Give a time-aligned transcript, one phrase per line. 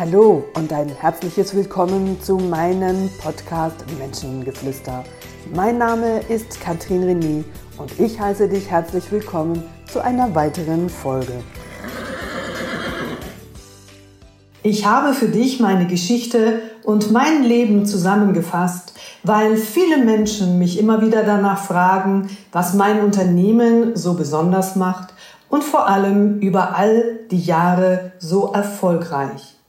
[0.00, 5.04] Hallo und ein herzliches Willkommen zu meinem Podcast Menschengeflüster.
[5.54, 7.44] Mein Name ist Katrin René
[7.76, 9.62] und ich heiße dich herzlich willkommen
[9.92, 11.34] zu einer weiteren Folge.
[14.62, 21.02] Ich habe für dich meine Geschichte und mein Leben zusammengefasst, weil viele Menschen mich immer
[21.02, 25.12] wieder danach fragen, was mein Unternehmen so besonders macht
[25.50, 29.59] und vor allem über all die Jahre so erfolgreich.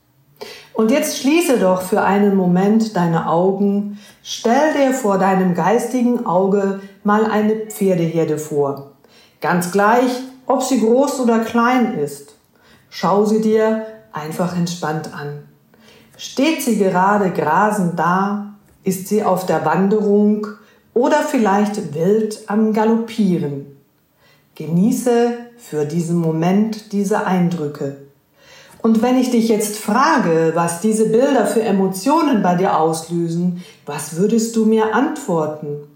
[0.74, 6.80] Und jetzt schließe doch für einen Moment deine Augen, stell dir vor deinem geistigen Auge
[7.04, 8.92] mal eine Pferdeherde vor.
[9.40, 10.10] Ganz gleich,
[10.46, 12.36] ob sie groß oder klein ist.
[12.88, 15.48] Schau sie dir einfach entspannt an.
[16.16, 18.54] Steht sie gerade grasend da?
[18.84, 20.46] Ist sie auf der Wanderung
[20.94, 23.66] oder vielleicht wild am Galoppieren?
[24.54, 27.96] Genieße für diesen Moment diese Eindrücke.
[28.82, 34.16] Und wenn ich dich jetzt frage, was diese Bilder für Emotionen bei dir auslösen, was
[34.16, 35.88] würdest du mir antworten?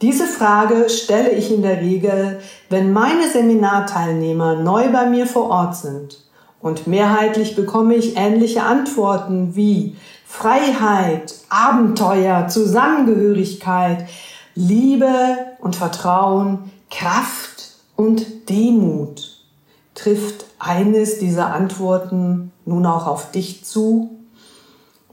[0.00, 2.40] Diese Frage stelle ich in der Regel,
[2.70, 6.24] wenn meine Seminarteilnehmer neu bei mir vor Ort sind.
[6.60, 9.96] Und mehrheitlich bekomme ich ähnliche Antworten wie
[10.26, 14.06] Freiheit, Abenteuer, Zusammengehörigkeit,
[14.54, 19.42] Liebe und Vertrauen, Kraft und Demut.
[19.94, 24.10] Trifft eines dieser Antworten nun auch auf dich zu?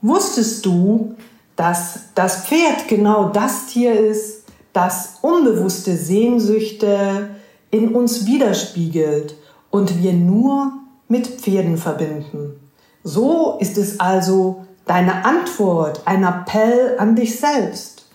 [0.01, 1.15] Wusstest du,
[1.55, 7.29] dass das Pferd genau das Tier ist, das unbewusste Sehnsüchte
[7.69, 9.35] in uns widerspiegelt
[9.69, 10.71] und wir nur
[11.07, 12.53] mit Pferden verbinden?
[13.03, 18.07] So ist es also deine Antwort, ein Appell an dich selbst.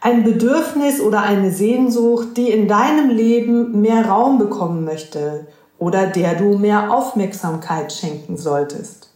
[0.00, 5.46] Ein Bedürfnis oder eine Sehnsucht, die in deinem Leben mehr Raum bekommen möchte
[5.82, 9.10] oder der du mehr Aufmerksamkeit schenken solltest.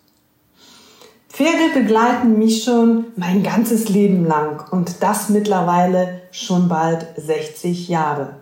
[1.28, 8.38] Pferde begleiten mich schon mein ganzes Leben lang und das mittlerweile schon bald 60 Jahre.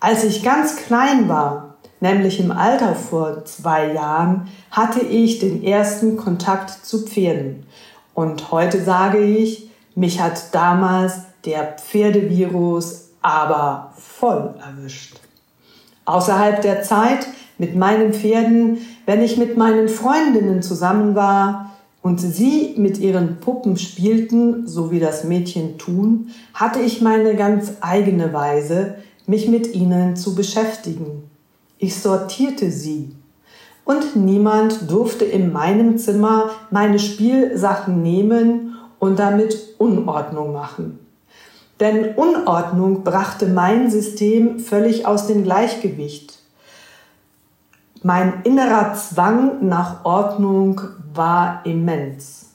[0.00, 6.16] Als ich ganz klein war, nämlich im Alter vor zwei Jahren, hatte ich den ersten
[6.16, 7.66] Kontakt zu Pferden.
[8.14, 15.21] Und heute sage ich, mich hat damals der Pferdevirus aber voll erwischt.
[16.04, 17.26] Außerhalb der Zeit
[17.58, 23.76] mit meinen Pferden, wenn ich mit meinen Freundinnen zusammen war und sie mit ihren Puppen
[23.76, 28.96] spielten, so wie das Mädchen tun, hatte ich meine ganz eigene Weise,
[29.26, 31.30] mich mit ihnen zu beschäftigen.
[31.78, 33.14] Ich sortierte sie.
[33.84, 41.01] Und niemand durfte in meinem Zimmer meine Spielsachen nehmen und damit Unordnung machen.
[41.82, 46.38] Denn Unordnung brachte mein System völlig aus dem Gleichgewicht.
[48.04, 50.80] Mein innerer Zwang nach Ordnung
[51.12, 52.50] war immens.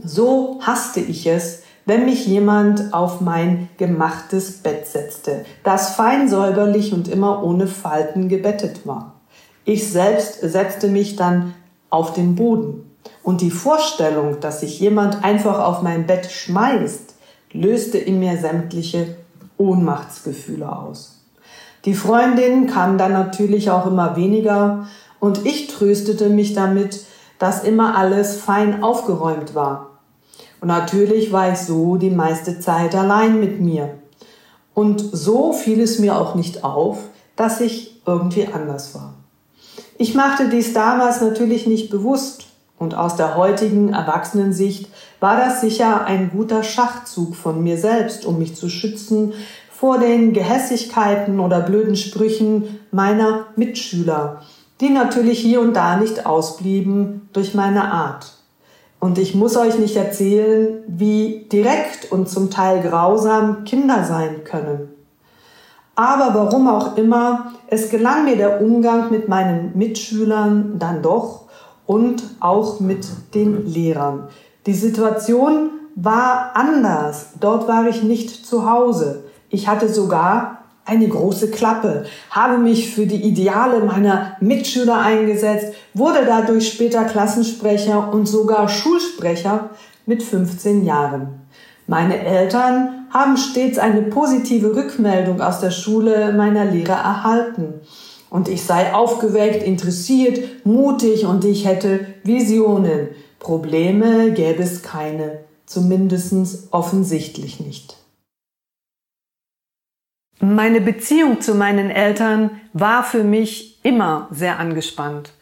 [0.00, 6.92] So hasste ich es, wenn mich jemand auf mein gemachtes Bett setzte, das fein säuberlich
[6.92, 9.14] und immer ohne Falten gebettet war.
[9.64, 11.54] Ich selbst setzte mich dann
[11.90, 12.96] auf den Boden.
[13.24, 17.09] Und die Vorstellung, dass sich jemand einfach auf mein Bett schmeißt,
[17.52, 19.16] löste in mir sämtliche
[19.56, 21.20] Ohnmachtsgefühle aus.
[21.84, 24.86] Die Freundinnen kamen dann natürlich auch immer weniger
[25.18, 27.04] und ich tröstete mich damit,
[27.38, 29.98] dass immer alles fein aufgeräumt war.
[30.60, 33.98] Und natürlich war ich so die meiste Zeit allein mit mir.
[34.74, 36.98] Und so fiel es mir auch nicht auf,
[37.36, 39.14] dass ich irgendwie anders war.
[39.96, 42.44] Ich machte dies damals natürlich nicht bewusst
[42.80, 44.88] und aus der heutigen Erwachsenensicht
[45.20, 49.34] war das sicher ein guter Schachzug von mir selbst, um mich zu schützen
[49.70, 54.40] vor den Gehässigkeiten oder blöden Sprüchen meiner Mitschüler,
[54.80, 58.32] die natürlich hier und da nicht ausblieben durch meine Art.
[58.98, 64.88] Und ich muss euch nicht erzählen, wie direkt und zum Teil grausam Kinder sein können.
[65.96, 71.49] Aber warum auch immer, es gelang mir der Umgang mit meinen Mitschülern dann doch
[71.90, 73.04] und auch mit
[73.34, 74.28] den Lehrern.
[74.66, 77.30] Die Situation war anders.
[77.40, 79.24] Dort war ich nicht zu Hause.
[79.48, 86.20] Ich hatte sogar eine große Klappe, habe mich für die Ideale meiner Mitschüler eingesetzt, wurde
[86.24, 89.70] dadurch später Klassensprecher und sogar Schulsprecher
[90.06, 91.40] mit 15 Jahren.
[91.88, 97.80] Meine Eltern haben stets eine positive Rückmeldung aus der Schule meiner Lehrer erhalten.
[98.30, 103.08] Und ich sei aufgeweckt, interessiert, mutig und ich hätte Visionen.
[103.40, 107.96] Probleme gäbe es keine, zumindest offensichtlich nicht.
[110.42, 115.32] Meine Beziehung zu meinen Eltern war für mich immer sehr angespannt.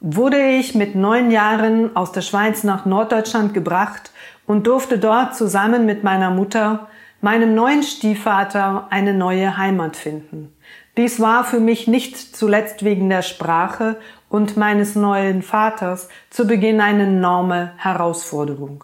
[0.00, 4.10] wurde ich mit neun Jahren aus der Schweiz nach Norddeutschland gebracht
[4.46, 6.88] und durfte dort zusammen mit meiner Mutter,
[7.20, 10.55] meinem neuen Stiefvater, eine neue Heimat finden.
[10.96, 13.96] Dies war für mich nicht zuletzt wegen der Sprache
[14.30, 18.82] und meines neuen Vaters zu Beginn eine enorme Herausforderung.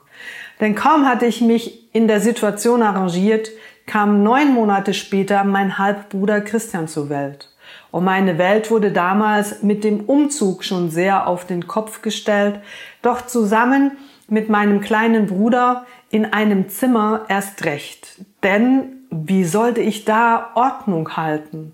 [0.61, 3.50] Denn kaum hatte ich mich in der Situation arrangiert,
[3.87, 7.49] kam neun Monate später mein Halbbruder Christian zur Welt.
[7.91, 12.61] Und meine Welt wurde damals mit dem Umzug schon sehr auf den Kopf gestellt,
[13.00, 13.93] doch zusammen
[14.29, 18.20] mit meinem kleinen Bruder in einem Zimmer erst recht.
[18.43, 21.73] Denn wie sollte ich da Ordnung halten?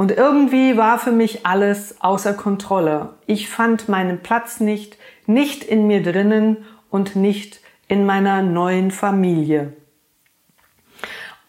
[0.00, 3.10] Und irgendwie war für mich alles außer Kontrolle.
[3.26, 9.74] Ich fand meinen Platz nicht, nicht in mir drinnen und nicht in meiner neuen Familie.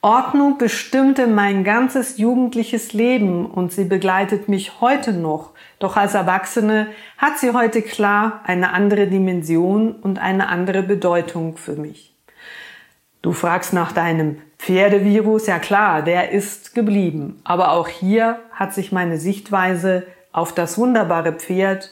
[0.01, 5.51] Ordnung bestimmte mein ganzes jugendliches Leben und sie begleitet mich heute noch.
[5.79, 6.87] Doch als Erwachsene
[7.17, 12.10] hat sie heute klar eine andere Dimension und eine andere Bedeutung für mich.
[13.21, 17.39] Du fragst nach deinem Pferdevirus, ja klar, der ist geblieben.
[17.43, 21.89] Aber auch hier hat sich meine Sichtweise auf das wunderbare Pferd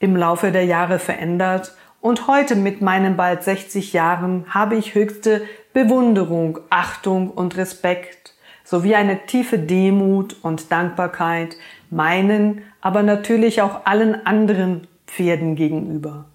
[0.00, 5.42] im Laufe der Jahre verändert und heute mit meinen bald 60 Jahren habe ich höchste
[5.72, 8.34] Bewunderung, Achtung und Respekt
[8.64, 11.56] sowie eine tiefe Demut und Dankbarkeit
[11.90, 16.26] meinen, aber natürlich auch allen anderen Pferden gegenüber.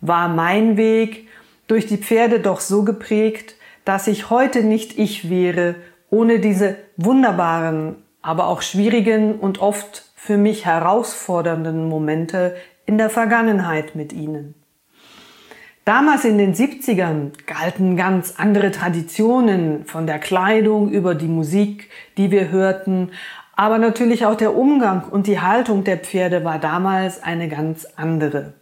[0.00, 1.28] War mein Weg
[1.66, 5.76] durch die Pferde doch so geprägt, dass ich heute nicht ich wäre,
[6.10, 12.54] ohne diese wunderbaren, aber auch schwierigen und oft für mich herausfordernden Momente
[12.86, 14.54] in der Vergangenheit mit ihnen.
[15.84, 21.88] Damals in den 70ern galten ganz andere Traditionen von der Kleidung über die Musik,
[22.18, 23.12] die wir hörten,
[23.56, 28.54] aber natürlich auch der Umgang und die Haltung der Pferde war damals eine ganz andere.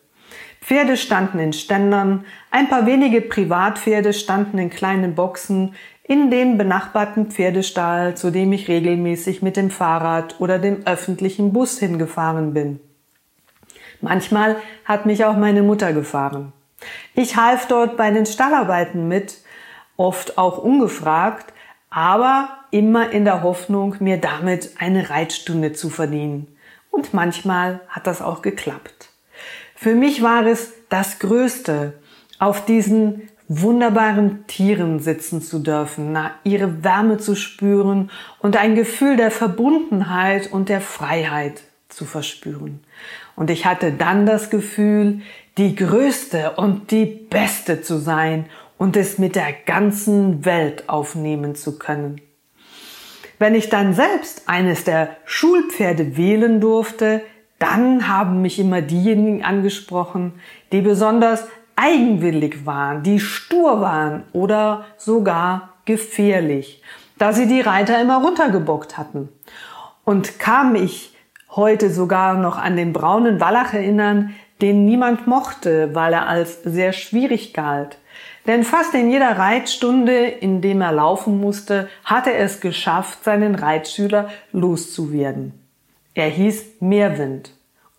[0.69, 7.31] Pferde standen in Ständern, ein paar wenige Privatpferde standen in kleinen Boxen in dem benachbarten
[7.31, 12.81] Pferdestall, zu dem ich regelmäßig mit dem Fahrrad oder dem öffentlichen Bus hingefahren bin.
[14.03, 16.53] Manchmal hat mich auch meine Mutter gefahren.
[17.15, 19.39] Ich half dort bei den Stallarbeiten mit,
[19.97, 21.51] oft auch ungefragt,
[21.89, 26.47] aber immer in der Hoffnung, mir damit eine Reitstunde zu verdienen.
[26.91, 28.98] Und manchmal hat das auch geklappt.
[29.81, 31.93] Für mich war es das Größte,
[32.41, 38.11] auf diesen wunderbaren Tieren sitzen zu dürfen, ihre Wärme zu spüren
[38.41, 42.81] und ein Gefühl der Verbundenheit und der Freiheit zu verspüren.
[43.37, 45.21] Und ich hatte dann das Gefühl,
[45.59, 48.47] die größte und die beste zu sein
[48.79, 52.21] und es mit der ganzen Welt aufnehmen zu können.
[53.39, 57.23] Wenn ich dann selbst eines der Schulpferde wählen durfte,
[57.59, 60.41] dann haben mich immer diejenigen angesprochen,
[60.73, 61.47] die besonders
[61.77, 66.83] eigenwillig waren, die stur waren oder sogar gefährlich,
[67.19, 69.29] da sie die Reiter immer runtergebockt hatten.
[70.05, 71.15] Und kam ich
[71.51, 76.93] heute sogar noch an den braunen Wallach erinnern, den niemand mochte, weil er als sehr
[76.93, 77.99] schwierig galt.
[78.47, 83.55] Denn fast in jeder Reitstunde, in dem er laufen musste, hatte er es geschafft, seinen
[83.55, 85.53] Reitschüler loszuwerden.
[86.19, 87.53] Er hieß Meerwind.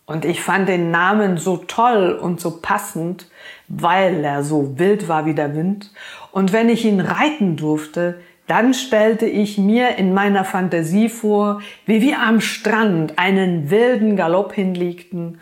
[0.06, 3.30] Und ich fand den Namen so toll und so passend,
[3.68, 5.92] weil er so wild war wie der Wind.
[6.32, 12.02] Und wenn ich ihn reiten durfte, dann stellte ich mir in meiner Fantasie vor, wie
[12.02, 15.40] wir am Strand einen wilden Galopp hinlegten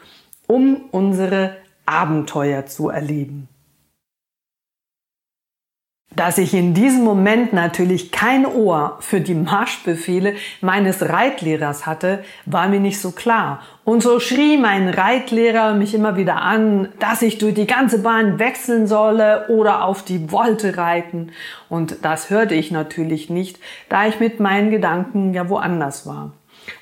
[0.49, 3.49] um unsere Abenteuer zu erleben.
[6.17, 12.67] Dass ich in diesem Moment natürlich kein Ohr für die Marschbefehle meines Reitlehrers hatte, war
[12.69, 13.61] mir nicht so klar.
[13.85, 18.38] Und so schrie mein Reitlehrer mich immer wieder an, dass ich durch die ganze Bahn
[18.38, 21.31] wechseln solle oder auf die Wolte reiten.
[21.69, 23.61] Und das hörte ich natürlich nicht,
[23.91, 26.33] da ich mit meinen Gedanken ja woanders war.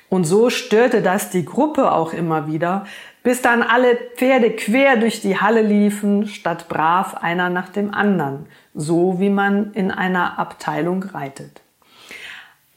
[0.09, 2.85] Und so störte das die Gruppe auch immer wieder,
[3.27, 8.45] bis dann alle Pferde quer durch die Halle liefen, statt brav einer nach dem anderen,
[8.73, 11.61] so wie man in einer Abteilung reitet.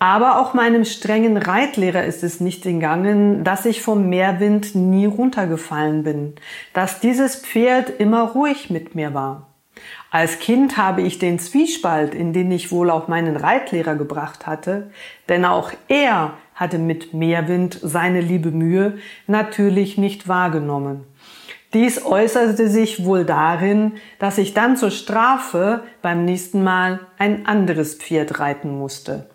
[0.00, 6.02] Aber auch meinem strengen Reitlehrer ist es nicht entgangen, dass ich vom Meerwind nie runtergefallen
[6.02, 6.35] bin,
[6.73, 9.47] dass dieses Pferd immer ruhig mit mir war.
[10.11, 14.90] Als Kind habe ich den Zwiespalt, in den ich wohl auch meinen Reitlehrer gebracht hatte,
[15.28, 21.05] denn auch er hatte mit Meerwind seine liebe Mühe natürlich nicht wahrgenommen.
[21.73, 27.95] Dies äußerte sich wohl darin, dass ich dann zur Strafe beim nächsten Mal ein anderes
[27.95, 29.31] Pferd reiten musste.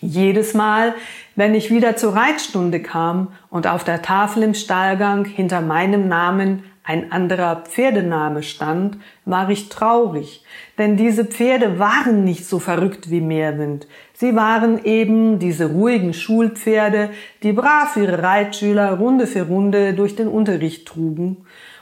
[0.00, 0.94] Jedes Mal,
[1.34, 6.64] wenn ich wieder zur Reitstunde kam und auf der Tafel im Stallgang hinter meinem Namen
[6.84, 10.44] ein anderer Pferdename stand, war ich traurig,
[10.78, 13.86] denn diese Pferde waren nicht so verrückt wie Meerwind.
[14.20, 17.10] Sie waren eben diese ruhigen Schulpferde,
[17.44, 21.36] die brav ihre Reitschüler Runde für Runde durch den Unterricht trugen.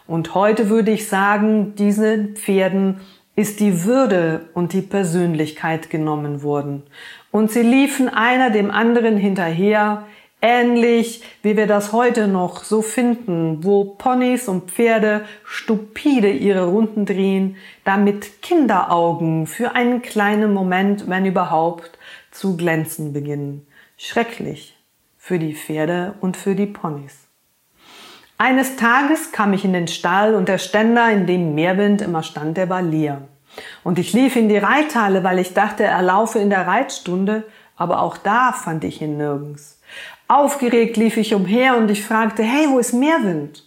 [0.06, 3.00] Und heute würde ich sagen, diesen Pferden
[3.36, 6.82] ist die Würde und die Persönlichkeit genommen worden.
[7.30, 10.04] Und sie liefen einer dem anderen hinterher,
[10.42, 17.06] ähnlich wie wir das heute noch so finden, wo Ponys und Pferde stupide ihre Runden
[17.06, 21.98] drehen, damit Kinderaugen für einen kleinen Moment, wenn überhaupt,
[22.38, 23.66] zu glänzen beginnen.
[23.96, 24.76] Schrecklich
[25.16, 27.26] für die Pferde und für die Ponys.
[28.38, 32.58] Eines Tages kam ich in den Stall und der Ständer, in dem Meerwind immer stand,
[32.58, 33.22] der war leer.
[33.82, 37.44] Und ich lief in die Reithalle, weil ich dachte, er laufe in der Reitstunde,
[37.76, 39.80] aber auch da fand ich ihn nirgends.
[40.28, 43.64] Aufgeregt lief ich umher und ich fragte, hey, wo ist Meerwind?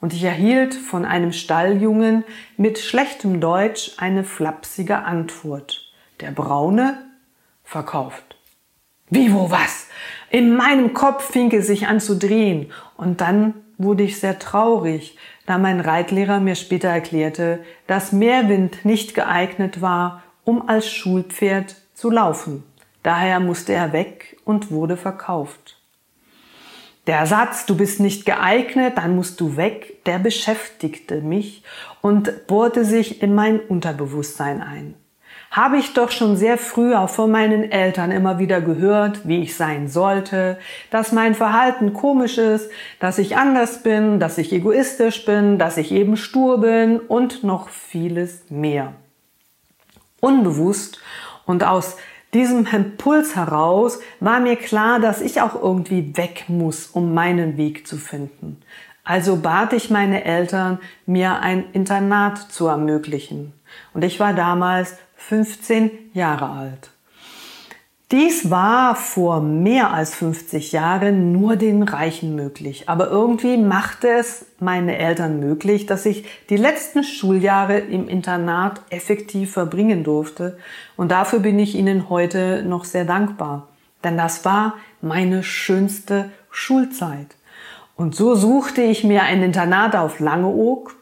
[0.00, 2.24] Und ich erhielt von einem Stalljungen
[2.56, 5.92] mit schlechtem Deutsch eine flapsige Antwort.
[6.20, 7.09] Der Braune
[7.70, 8.36] verkauft.
[9.10, 9.86] Wie, wo, was?
[10.28, 15.16] In meinem Kopf fing es sich an zu drehen und dann wurde ich sehr traurig,
[15.46, 22.10] da mein Reitlehrer mir später erklärte, dass Meerwind nicht geeignet war, um als Schulpferd zu
[22.10, 22.64] laufen.
[23.04, 25.80] Daher musste er weg und wurde verkauft.
[27.06, 31.62] Der Satz, du bist nicht geeignet, dann musst du weg, der beschäftigte mich
[32.00, 34.94] und bohrte sich in mein Unterbewusstsein ein
[35.50, 39.56] habe ich doch schon sehr früh auch von meinen Eltern immer wieder gehört, wie ich
[39.56, 40.58] sein sollte,
[40.90, 45.90] dass mein Verhalten komisch ist, dass ich anders bin, dass ich egoistisch bin, dass ich
[45.90, 48.92] eben stur bin und noch vieles mehr.
[50.20, 51.00] Unbewusst
[51.46, 51.96] und aus
[52.32, 57.88] diesem Impuls heraus war mir klar, dass ich auch irgendwie weg muss, um meinen Weg
[57.88, 58.62] zu finden.
[59.02, 63.52] Also bat ich meine Eltern, mir ein Internat zu ermöglichen.
[63.92, 64.96] Und ich war damals
[65.30, 66.90] 15 Jahre alt.
[68.10, 74.46] Dies war vor mehr als 50 Jahren nur den Reichen möglich, aber irgendwie machte es
[74.58, 80.58] meine Eltern möglich, dass ich die letzten Schuljahre im Internat effektiv verbringen durfte
[80.96, 83.68] und dafür bin ich ihnen heute noch sehr dankbar,
[84.02, 87.36] denn das war meine schönste Schulzeit.
[87.94, 90.96] Und so suchte ich mir ein Internat auf Langeoog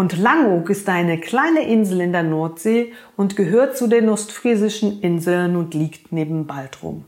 [0.00, 5.56] und Langeoog ist eine kleine Insel in der Nordsee und gehört zu den ostfriesischen Inseln
[5.56, 7.04] und liegt neben Baltrum.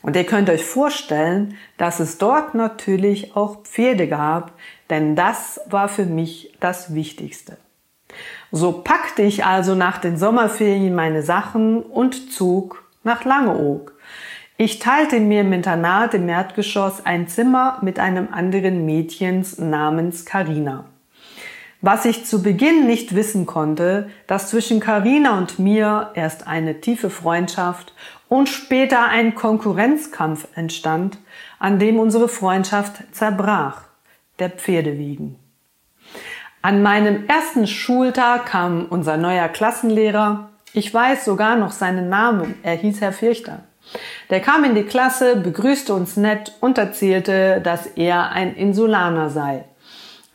[0.00, 4.52] Und ihr könnt euch vorstellen, dass es dort natürlich auch Pferde gab,
[4.88, 7.58] denn das war für mich das Wichtigste.
[8.50, 13.92] So packte ich also nach den Sommerferien meine Sachen und zog nach Langeoog.
[14.56, 20.86] Ich teilte mir im Internat im Erdgeschoss ein Zimmer mit einem anderen Mädchens namens Karina.
[21.82, 27.08] Was ich zu Beginn nicht wissen konnte, dass zwischen Karina und mir erst eine tiefe
[27.08, 27.94] Freundschaft
[28.28, 31.16] und später ein Konkurrenzkampf entstand,
[31.58, 33.82] an dem unsere Freundschaft zerbrach,
[34.38, 35.36] der Pferdewiegen.
[36.60, 42.74] An meinem ersten Schultag kam unser neuer Klassenlehrer, ich weiß sogar noch seinen Namen, er
[42.74, 43.64] hieß Herr Fürchter.
[44.28, 49.64] Der kam in die Klasse, begrüßte uns nett und erzählte, dass er ein Insulaner sei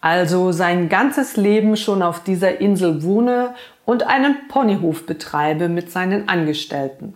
[0.06, 6.30] also sein ganzes Leben schon auf dieser Insel wohne und einen Ponyhof betreibe mit seinen
[6.30, 7.16] Angestellten.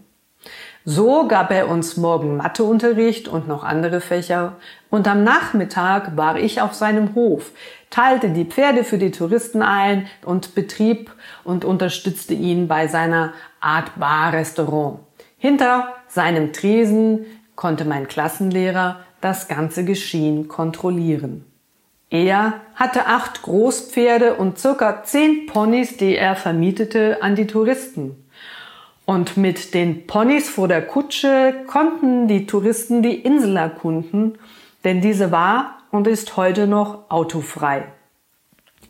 [0.86, 4.56] So gab er uns morgen Matheunterricht und noch andere Fächer
[4.90, 7.52] und am Nachmittag war ich auf seinem Hof,
[7.92, 11.12] teilte die Pferde für die Touristen ein und betrieb
[11.44, 15.02] und unterstützte ihn bei seiner Art Bar-Restaurant.
[15.38, 21.46] Hinter seinem Tresen konnte mein Klassenlehrer das ganze Geschehen kontrollieren.
[22.12, 28.26] Er hatte acht Großpferde und circa zehn Ponys, die er vermietete an die Touristen.
[29.06, 34.40] Und mit den Ponys vor der Kutsche konnten die Touristen die Insel erkunden,
[34.84, 37.86] denn diese war und ist heute noch autofrei.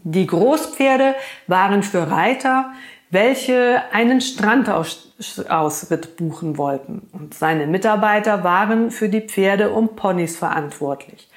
[0.04, 1.16] Die Großpferde
[1.48, 2.72] waren für Reiter,
[3.10, 7.10] welche einen Strandausritt buchen wollten.
[7.12, 11.29] Und seine Mitarbeiter waren für die Pferde und Ponys verantwortlich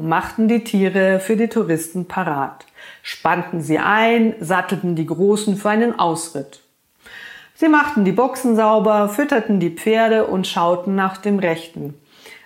[0.00, 2.64] und machten die Tiere für die Touristen parat,
[3.02, 6.62] spannten sie ein, sattelten die Großen für einen Ausritt.
[7.54, 12.00] Sie machten die Boxen sauber, fütterten die Pferde und schauten nach dem Rechten.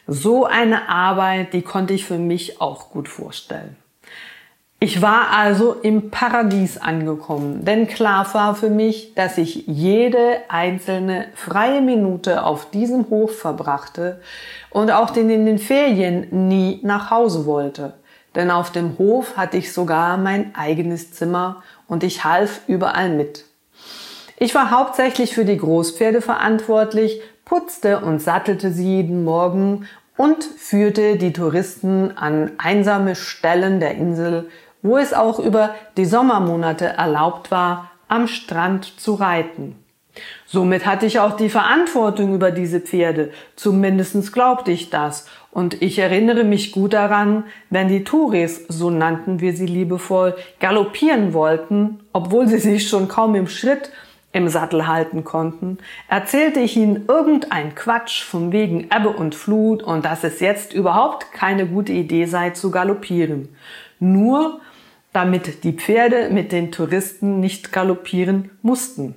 [0.08, 3.76] So eine Arbeit, die konnte ich für mich auch gut vorstellen.
[4.84, 11.28] Ich war also im Paradies angekommen, denn klar war für mich, dass ich jede einzelne
[11.34, 14.20] freie Minute auf diesem Hof verbrachte
[14.68, 17.94] und auch in den Ferien nie nach Hause wollte.
[18.34, 23.46] Denn auf dem Hof hatte ich sogar mein eigenes Zimmer und ich half überall mit.
[24.36, 29.88] Ich war hauptsächlich für die Großpferde verantwortlich, putzte und sattelte sie jeden Morgen
[30.18, 34.50] und führte die Touristen an einsame Stellen der Insel
[34.84, 39.76] wo es auch über die Sommermonate erlaubt war, am Strand zu reiten.
[40.46, 45.98] Somit hatte ich auch die Verantwortung über diese Pferde, zumindest glaubte ich das, und ich
[45.98, 52.46] erinnere mich gut daran, wenn die Touris, so nannten wir sie liebevoll, galoppieren wollten, obwohl
[52.46, 53.90] sie sich schon kaum im Schritt
[54.32, 60.04] im Sattel halten konnten, erzählte ich ihnen irgendein Quatsch von wegen Ebbe und Flut und
[60.04, 63.48] dass es jetzt überhaupt keine gute Idee sei zu galoppieren.
[64.00, 64.60] Nur
[65.14, 69.14] damit die Pferde mit den Touristen nicht galoppieren mussten.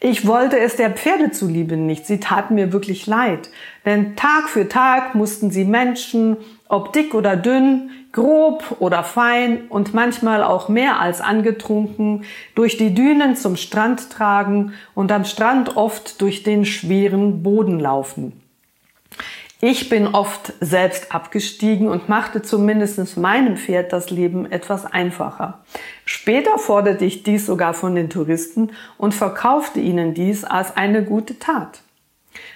[0.00, 3.50] Ich wollte es der Pferde zuliebe nicht, sie taten mir wirklich leid,
[3.84, 6.36] denn Tag für Tag mussten sie Menschen,
[6.68, 12.94] ob dick oder dünn, grob oder fein und manchmal auch mehr als angetrunken, durch die
[12.94, 18.45] Dünen zum Strand tragen und am Strand oft durch den schweren Boden laufen.
[19.60, 25.64] Ich bin oft selbst abgestiegen und machte zumindest meinem Pferd das Leben etwas einfacher.
[26.04, 31.38] Später forderte ich dies sogar von den Touristen und verkaufte ihnen dies als eine gute
[31.38, 31.80] Tat.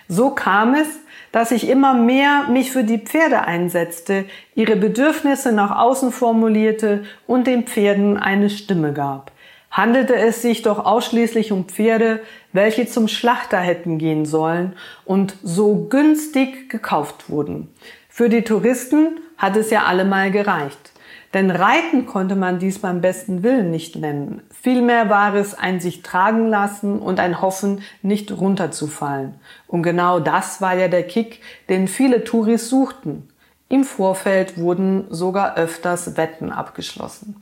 [0.08, 0.88] So kam es,
[1.32, 7.46] dass ich immer mehr mich für die Pferde einsetzte, ihre Bedürfnisse nach außen formulierte und
[7.46, 9.32] den Pferden eine Stimme gab
[9.70, 12.20] handelte es sich doch ausschließlich um Pferde,
[12.52, 14.74] welche zum Schlachter hätten gehen sollen
[15.04, 17.68] und so günstig gekauft wurden.
[18.08, 20.92] Für die Touristen hat es ja allemal gereicht.
[21.32, 24.42] Denn Reiten konnte man dies beim besten Willen nicht nennen.
[24.50, 29.34] Vielmehr war es ein sich tragen lassen und ein Hoffen, nicht runterzufallen.
[29.68, 33.28] Und genau das war ja der Kick, den viele Touris suchten.
[33.68, 37.40] Im Vorfeld wurden sogar öfters Wetten abgeschlossen.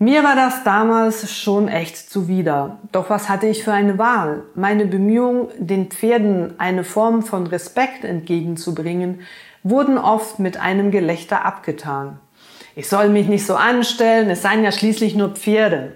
[0.00, 2.78] Mir war das damals schon echt zuwider.
[2.92, 4.44] Doch was hatte ich für eine Wahl?
[4.54, 9.22] Meine Bemühungen, den Pferden eine Form von Respekt entgegenzubringen,
[9.64, 12.20] wurden oft mit einem Gelächter abgetan.
[12.76, 15.94] Ich soll mich nicht so anstellen, es seien ja schließlich nur Pferde.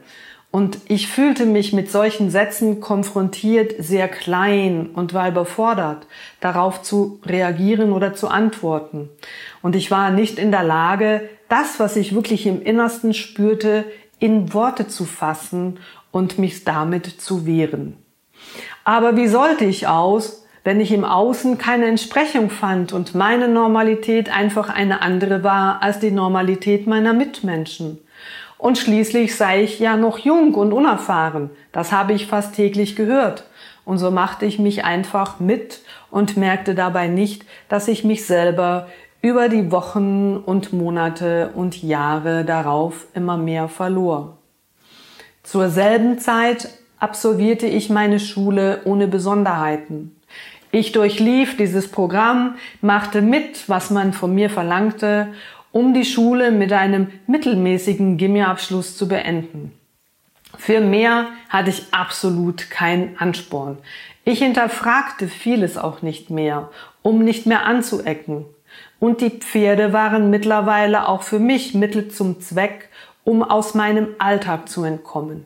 [0.51, 6.09] Und ich fühlte mich mit solchen Sätzen konfrontiert, sehr klein und war überfordert,
[6.41, 9.11] darauf zu reagieren oder zu antworten.
[9.63, 13.85] Und ich war nicht in der Lage, das, was ich wirklich im Innersten spürte,
[14.19, 17.99] in Worte zu fassen und mich damit zu wehren.
[18.85, 24.35] Aber wie sollte ich aus, wenn ich im Außen keine Entsprechung fand und meine Normalität
[24.35, 27.99] einfach eine andere war als die Normalität meiner Mitmenschen?
[28.57, 31.51] Und schließlich sei ich ja noch jung und unerfahren.
[31.71, 33.45] Das habe ich fast täglich gehört.
[33.85, 38.87] Und so machte ich mich einfach mit und merkte dabei nicht, dass ich mich selber
[39.23, 44.39] über die Wochen und Monate und Jahre darauf immer mehr verlor.
[45.45, 50.17] Zur selben Zeit absolvierte ich meine Schule ohne Besonderheiten.
[50.73, 55.29] Ich durchlief dieses Programm, machte mit, was man von mir verlangte,
[55.71, 59.73] um die Schule mit einem mittelmäßigen Gimmiabschluss zu beenden.
[60.59, 63.79] Für mehr hatte ich absolut keinen Ansporn.
[64.25, 66.71] Ich hinterfragte vieles auch nicht mehr,
[67.03, 68.47] um nicht mehr anzuecken.
[69.03, 72.89] Und die Pferde waren mittlerweile auch für mich Mittel zum Zweck,
[73.25, 75.45] um aus meinem Alltag zu entkommen.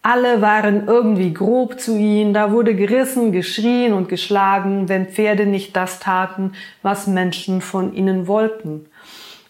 [0.00, 5.76] Alle waren irgendwie grob zu ihnen, da wurde gerissen, geschrien und geschlagen, wenn Pferde nicht
[5.76, 8.86] das taten, was Menschen von ihnen wollten.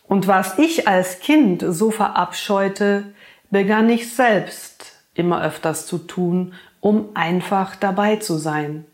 [0.08, 3.04] Und was ich als Kind so verabscheute,
[3.52, 8.84] begann ich selbst immer öfters zu tun, um einfach dabei zu sein.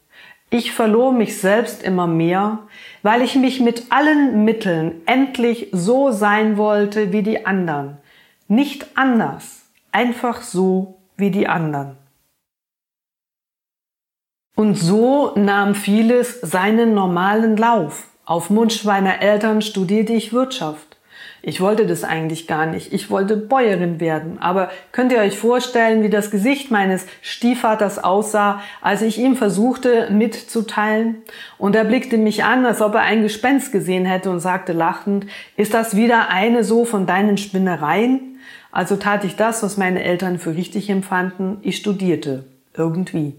[0.55, 2.61] Ich verlor mich selbst immer mehr,
[3.03, 7.97] weil ich mich mit allen Mitteln endlich so sein wollte wie die anderen.
[8.47, 11.97] Nicht anders, einfach so wie die anderen.
[14.55, 18.07] Und so nahm vieles seinen normalen Lauf.
[18.25, 20.94] Auf Wunsch meiner Eltern studierte ich Wirtschaft.
[21.47, 22.95] Ich wollte das eigentlich gar nicht.
[22.95, 24.39] Ich wollte Bäuerin werden.
[24.39, 30.09] Aber könnt ihr euch vorstellen, wie das Gesicht meines Stiefvaters aussah, als ich ihm versuchte
[30.11, 31.17] mitzuteilen?
[31.59, 35.27] Und er blickte mich an, als ob er ein Gespenst gesehen hätte und sagte lachend,
[35.59, 38.39] ist das wieder eine so von deinen Spinnereien?
[38.73, 41.59] Also tat ich das, was meine Eltern für richtig empfanden.
[41.61, 42.45] Ich studierte.
[42.75, 43.35] Irgendwie.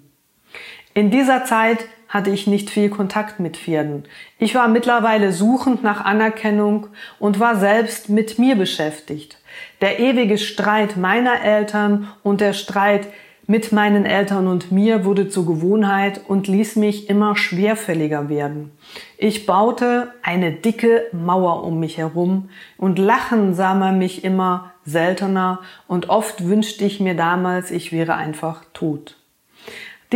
[0.94, 1.80] In dieser Zeit
[2.16, 4.06] hatte ich nicht viel Kontakt mit Pferden.
[4.40, 6.88] Ich war mittlerweile suchend nach Anerkennung
[7.20, 9.38] und war selbst mit mir beschäftigt.
[9.82, 13.10] Der ewige Streit meiner Eltern und der Streit
[13.48, 18.72] mit meinen Eltern und mir wurde zur Gewohnheit und ließ mich immer schwerfälliger werden.
[19.18, 22.48] Ich baute eine dicke Mauer um mich herum
[22.78, 28.16] und lachen sah man mich immer seltener und oft wünschte ich mir damals, ich wäre
[28.16, 29.18] einfach tot.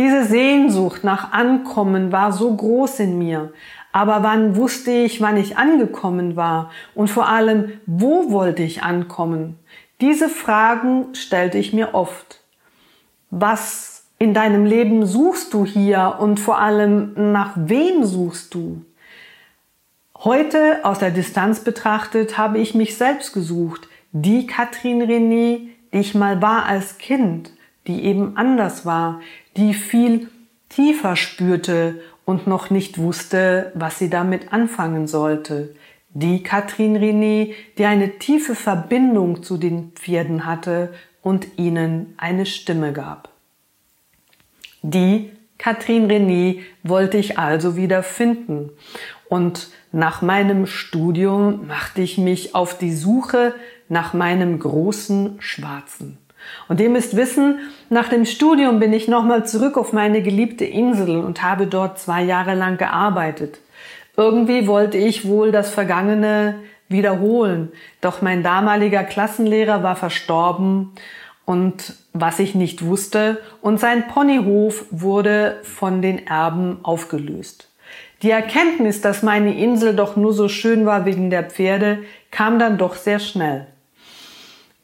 [0.00, 3.52] Diese Sehnsucht nach Ankommen war so groß in mir,
[3.92, 6.70] aber wann wusste ich, wann ich angekommen war?
[6.94, 9.58] Und vor allem, wo wollte ich ankommen?
[10.00, 12.40] Diese Fragen stellte ich mir oft.
[13.28, 16.16] Was in deinem Leben suchst du hier?
[16.18, 18.82] Und vor allem nach wem suchst du?
[20.16, 26.14] Heute aus der Distanz betrachtet habe ich mich selbst gesucht, die Katrin René, die ich
[26.14, 27.52] mal war als Kind,
[27.86, 29.20] die eben anders war,
[29.56, 30.28] die viel
[30.68, 35.74] tiefer spürte und noch nicht wusste, was sie damit anfangen sollte.
[36.12, 42.92] Die Katrin René, die eine tiefe Verbindung zu den Pferden hatte und ihnen eine Stimme
[42.92, 43.30] gab.
[44.82, 48.70] Die Katrin René wollte ich also wieder finden.
[49.28, 53.54] Und nach meinem Studium machte ich mich auf die Suche
[53.88, 56.16] nach meinem großen Schwarzen.
[56.68, 57.58] Und ihr müsst wissen,
[57.88, 62.22] nach dem Studium bin ich nochmal zurück auf meine geliebte Insel und habe dort zwei
[62.22, 63.58] Jahre lang gearbeitet.
[64.16, 66.56] Irgendwie wollte ich wohl das Vergangene
[66.88, 70.92] wiederholen, doch mein damaliger Klassenlehrer war verstorben
[71.46, 77.68] und was ich nicht wusste, und sein Ponyhof wurde von den Erben aufgelöst.
[78.22, 82.76] Die Erkenntnis, dass meine Insel doch nur so schön war wegen der Pferde, kam dann
[82.76, 83.66] doch sehr schnell.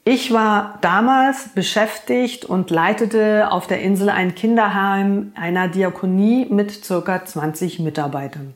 [0.08, 7.24] Ich war damals beschäftigt und leitete auf der Insel ein Kinderheim einer Diakonie mit circa
[7.24, 8.54] 20 Mitarbeitern.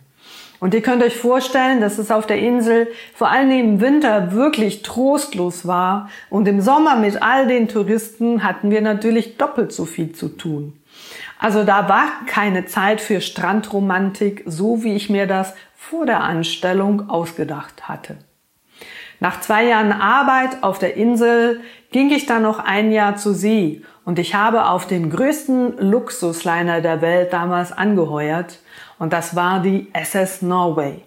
[0.61, 4.83] Und ihr könnt euch vorstellen, dass es auf der Insel vor allem im Winter wirklich
[4.83, 6.09] trostlos war.
[6.29, 10.75] Und im Sommer mit all den Touristen hatten wir natürlich doppelt so viel zu tun.
[11.41, 17.11] Also da war keine Zeit für Strandromantik, so wie ich mir das vor der Anstellung
[17.11, 18.19] ausgedacht hatte.
[19.21, 21.61] Nach zwei Jahren Arbeit auf der Insel
[21.93, 26.81] ging ich dann noch ein Jahr zur See und ich habe auf den größten Luxusliner
[26.81, 28.61] der Welt damals angeheuert
[28.99, 31.03] und das war die SS Norway.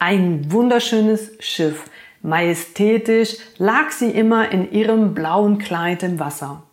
[0.00, 1.84] Ein wunderschönes Schiff.
[2.22, 6.64] Majestätisch lag sie immer in ihrem blauen Kleid im Wasser.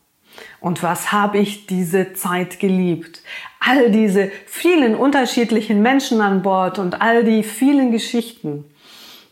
[0.59, 3.21] Und was habe ich diese Zeit geliebt?
[3.59, 8.65] All diese vielen unterschiedlichen Menschen an Bord und all die vielen Geschichten.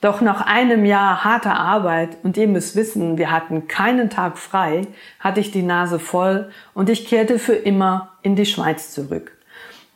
[0.01, 4.83] Doch nach einem Jahr harter Arbeit, und ihr müsst wissen, wir hatten keinen Tag frei,
[5.19, 9.33] hatte ich die Nase voll und ich kehrte für immer in die Schweiz zurück.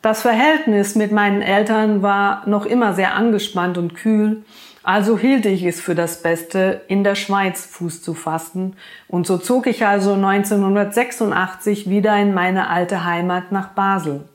[0.02, 4.44] Das Verhältnis mit meinen Eltern war noch immer sehr angespannt und kühl,
[4.82, 8.76] also hielt ich es für das Beste, in der Schweiz Fuß zu fassen,
[9.08, 14.28] und so zog ich also 1986 wieder in meine alte Heimat nach Basel.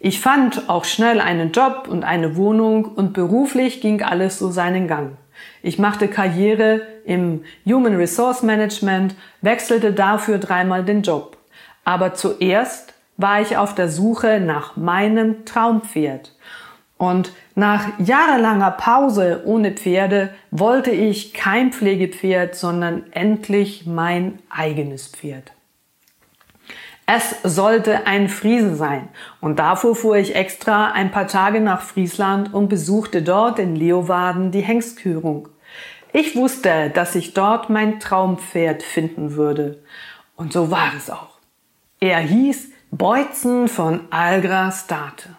[0.00, 4.86] Ich fand auch schnell einen Job und eine Wohnung und beruflich ging alles so seinen
[4.86, 5.16] Gang.
[5.62, 11.36] Ich machte Karriere im Human Resource Management, wechselte dafür dreimal den Job.
[11.84, 16.32] Aber zuerst war ich auf der Suche nach meinem Traumpferd.
[16.96, 25.52] Und nach jahrelanger Pause ohne Pferde wollte ich kein Pflegepferd, sondern endlich mein eigenes Pferd.
[27.10, 29.08] Es sollte ein Friese sein
[29.40, 34.50] und dafür fuhr ich extra ein paar Tage nach Friesland und besuchte dort in Leeuwarden
[34.50, 35.48] die Hengstkürung.
[36.12, 39.82] Ich wusste, dass ich dort mein Traumpferd finden würde.
[40.36, 41.38] Und so war es auch.
[41.98, 45.30] Er hieß Beutzen von Algra State.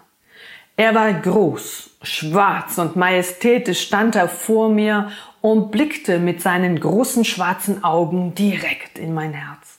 [0.76, 7.26] Er war groß, schwarz und majestätisch stand er vor mir und blickte mit seinen großen
[7.26, 9.79] schwarzen Augen direkt in mein Herz.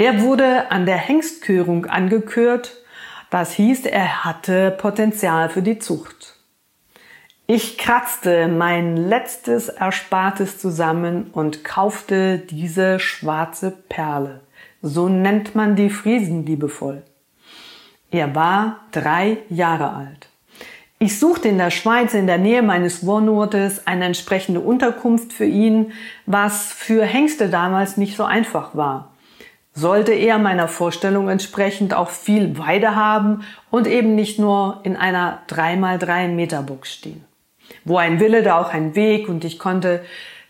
[0.00, 2.76] Er wurde an der Hengstkörung angekürt,
[3.30, 6.36] das hieß, er hatte Potenzial für die Zucht.
[7.48, 14.40] Ich kratzte mein letztes Erspartes zusammen und kaufte diese schwarze Perle.
[14.82, 17.02] So nennt man die Friesen liebevoll.
[18.12, 20.28] Er war drei Jahre alt.
[21.00, 25.92] Ich suchte in der Schweiz in der Nähe meines Wohnortes eine entsprechende Unterkunft für ihn,
[26.24, 29.07] was für Hengste damals nicht so einfach war.
[29.78, 35.42] Sollte er meiner Vorstellung entsprechend auch viel Weide haben und eben nicht nur in einer
[35.48, 37.24] 3x3 Meter Box stehen.
[37.84, 40.02] Wo ein Wille, da auch ein Weg und ich konnte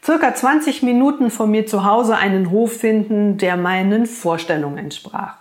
[0.03, 5.37] circa 20 Minuten von mir zu Hause einen Hof finden, der meinen Vorstellungen entsprach.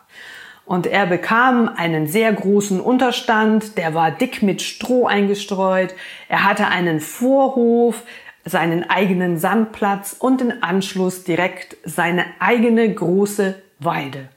[0.66, 5.94] Und er bekam einen sehr großen Unterstand, der war dick mit Stroh eingestreut.
[6.28, 8.04] Er hatte einen Vorhof,
[8.44, 14.30] seinen eigenen Sandplatz und im Anschluss direkt seine eigene große Weide.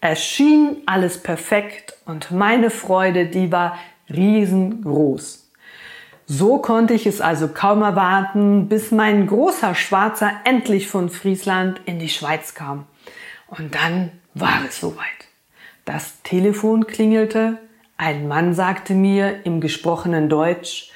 [0.00, 3.78] Es schien alles perfekt und meine Freude, die war
[4.10, 5.50] riesengroß.
[6.26, 11.98] So konnte ich es also kaum erwarten, bis mein großer Schwarzer endlich von Friesland in
[11.98, 12.86] die Schweiz kam.
[13.48, 15.04] Und dann war es soweit.
[15.84, 17.58] Das Telefon klingelte,
[17.96, 20.90] ein Mann sagte mir im gesprochenen Deutsch,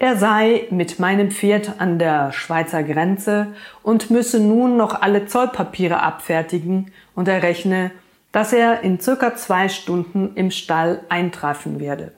[0.00, 3.48] er sei mit meinem Pferd an der Schweizer Grenze
[3.82, 7.90] und müsse nun noch alle Zollpapiere abfertigen und er rechne,
[8.30, 12.12] dass er in circa zwei Stunden im Stall eintreffen werde.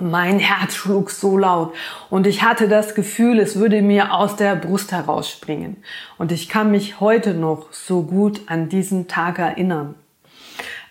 [0.00, 1.74] Mein Herz schlug so laut
[2.08, 5.76] und ich hatte das Gefühl, es würde mir aus der Brust herausspringen.
[6.16, 9.96] Und ich kann mich heute noch so gut an diesen Tag erinnern.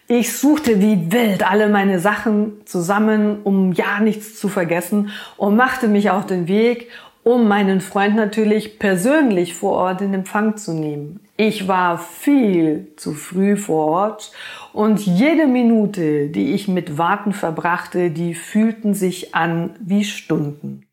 [0.07, 5.87] Ich suchte wie wild alle meine Sachen zusammen, um ja nichts zu vergessen und machte
[5.87, 6.91] mich auf den Weg,
[7.23, 11.24] um meinen Freund natürlich persönlich vor Ort in Empfang zu nehmen.
[11.37, 14.31] Ich war viel zu früh vor Ort
[14.71, 20.87] und jede Minute, die ich mit Warten verbrachte, die fühlten sich an wie Stunden.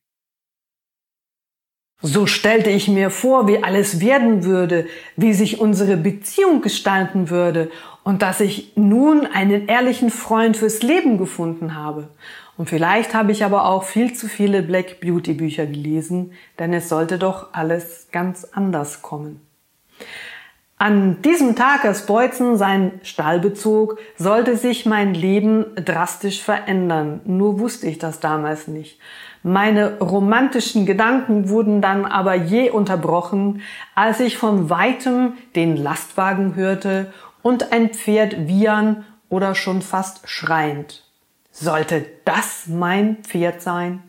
[2.05, 7.71] So stellte ich mir vor, wie alles werden würde, wie sich unsere Beziehung gestalten würde
[8.03, 12.09] und dass ich nun einen ehrlichen Freund fürs Leben gefunden habe.
[12.57, 16.89] Und vielleicht habe ich aber auch viel zu viele Black Beauty Bücher gelesen, denn es
[16.89, 19.41] sollte doch alles ganz anders kommen.
[20.83, 27.21] An diesem Tag, als Beutzen seinen Stall bezog, sollte sich mein Leben drastisch verändern.
[27.25, 28.99] Nur wusste ich das damals nicht.
[29.45, 33.63] Meine romantischen Gedanken wurden dann aber je unterbrochen,
[33.95, 41.05] als ich von weitem den Lastwagen hörte und ein Pferd wiehern oder schon fast schreiend.
[41.53, 44.03] Sollte das mein Pferd sein?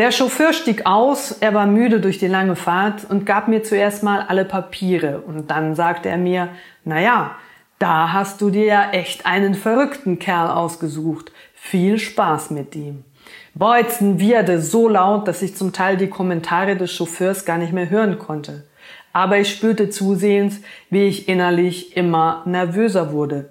[0.00, 4.02] Der Chauffeur stieg aus, er war müde durch die lange Fahrt und gab mir zuerst
[4.02, 6.48] mal alle Papiere und dann sagte er mir,
[6.86, 7.36] na ja,
[7.78, 11.32] da hast du dir ja echt einen verrückten Kerl ausgesucht.
[11.52, 13.04] Viel Spaß mit ihm.
[13.52, 17.90] Beutzen wieherte so laut, dass ich zum Teil die Kommentare des Chauffeurs gar nicht mehr
[17.90, 18.64] hören konnte.
[19.12, 23.50] Aber ich spürte zusehends, wie ich innerlich immer nervöser wurde.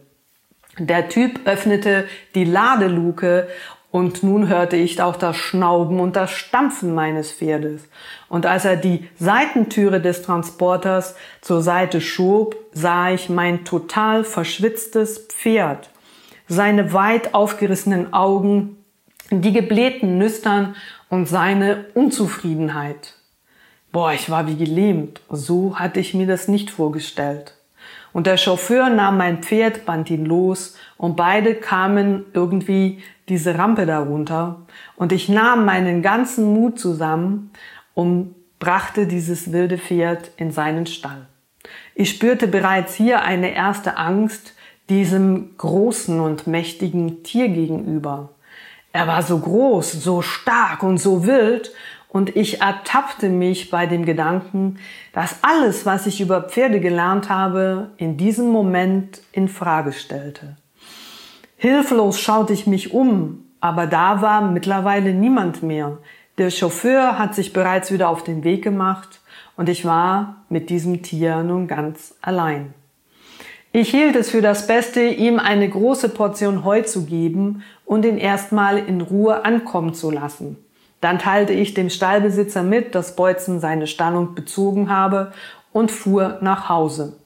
[0.79, 3.47] Der Typ öffnete die Ladeluke
[3.91, 7.87] und nun hörte ich auch das Schnauben und das Stampfen meines Pferdes.
[8.27, 15.25] Und als er die Seitentüre des Transporters zur Seite schob, sah ich mein total verschwitztes
[15.29, 15.89] Pferd.
[16.47, 18.77] Seine weit aufgerissenen Augen,
[19.31, 20.75] die geblähten Nüstern
[21.09, 23.15] und seine Unzufriedenheit.
[23.91, 25.21] Boah, ich war wie gelähmt.
[25.29, 27.55] So hatte ich mir das nicht vorgestellt.
[28.13, 33.85] Und der Chauffeur nahm mein Pferd, band ihn los und beide kamen irgendwie diese Rampe
[33.85, 34.61] darunter.
[34.95, 37.51] Und ich nahm meinen ganzen Mut zusammen
[37.93, 41.27] und brachte dieses wilde Pferd in seinen Stall.
[41.95, 44.53] Ich spürte bereits hier eine erste Angst
[44.89, 48.29] diesem großen und mächtigen Tier gegenüber.
[48.91, 51.71] Er war so groß, so stark und so wild
[52.07, 54.79] und ich ertappte mich bei dem Gedanken,
[55.13, 60.57] dass alles, was ich über Pferde gelernt habe, in diesem Moment in Frage stellte.
[61.61, 65.97] Hilflos schaute ich mich um, aber da war mittlerweile niemand mehr.
[66.37, 69.19] Der Chauffeur hat sich bereits wieder auf den Weg gemacht
[69.57, 72.73] und ich war mit diesem Tier nun ganz allein.
[73.73, 78.19] Ich hielt es für das Beste, ihm eine große Portion Heu zu geben und ihn
[78.19, 80.55] erstmal in Ruhe ankommen zu lassen.
[81.01, 85.33] Dann teilte ich dem Stallbesitzer mit, dass Beutzen seine Stallung bezogen habe
[85.73, 87.17] und fuhr nach Hause.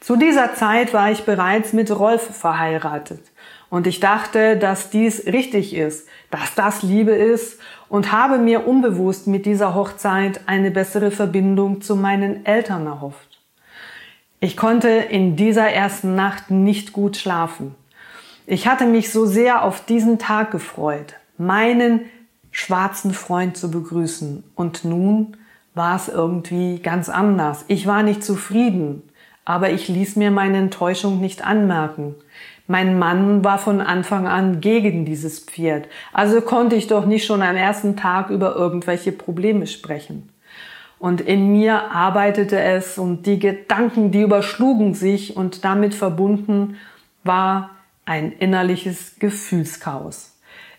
[0.00, 3.20] Zu dieser Zeit war ich bereits mit Rolf verheiratet
[3.68, 9.26] und ich dachte, dass dies richtig ist, dass das Liebe ist und habe mir unbewusst
[9.26, 13.40] mit dieser Hochzeit eine bessere Verbindung zu meinen Eltern erhofft.
[14.38, 17.74] Ich konnte in dieser ersten Nacht nicht gut schlafen.
[18.46, 22.02] Ich hatte mich so sehr auf diesen Tag gefreut, meinen
[22.52, 24.44] schwarzen Freund zu begrüßen.
[24.54, 25.36] Und nun
[25.74, 27.64] war es irgendwie ganz anders.
[27.68, 29.02] Ich war nicht zufrieden,
[29.44, 32.14] aber ich ließ mir meine Enttäuschung nicht anmerken.
[32.66, 37.42] Mein Mann war von Anfang an gegen dieses Pferd, also konnte ich doch nicht schon
[37.42, 40.30] am ersten Tag über irgendwelche Probleme sprechen.
[40.98, 46.76] Und in mir arbeitete es und die Gedanken, die überschlugen sich und damit verbunden
[47.22, 47.70] war
[48.06, 50.36] ein innerliches Gefühlschaos.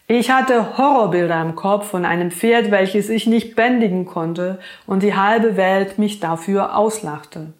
[0.08, 5.15] Ich hatte Horrorbilder im Kopf von einem Pferd, welches ich nicht bändigen konnte und die
[5.15, 7.54] halbe Welt mich dafür auslachte.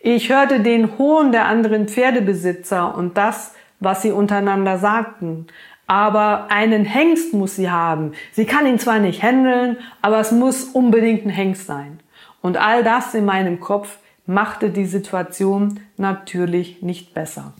[0.00, 5.46] Ich hörte den Hohn der anderen Pferdebesitzer und das, was sie untereinander sagten.
[5.86, 8.12] Aber einen Hengst muss sie haben.
[8.32, 12.00] Sie kann ihn zwar nicht handeln, aber es muss unbedingt ein Hengst sein.
[12.42, 17.52] Und all das in meinem Kopf machte die Situation natürlich nicht besser.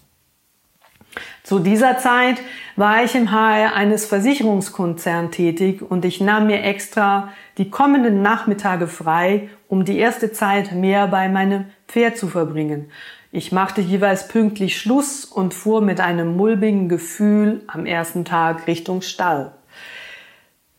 [1.42, 2.42] Zu dieser Zeit
[2.74, 8.86] war ich im HR eines Versicherungskonzerns tätig und ich nahm mir extra die kommenden Nachmittage
[8.88, 12.90] frei, um die erste Zeit mehr bei meinem Pferd zu verbringen.
[13.32, 19.02] Ich machte jeweils pünktlich Schluss und fuhr mit einem mulmigen Gefühl am ersten Tag Richtung
[19.02, 19.52] Stall.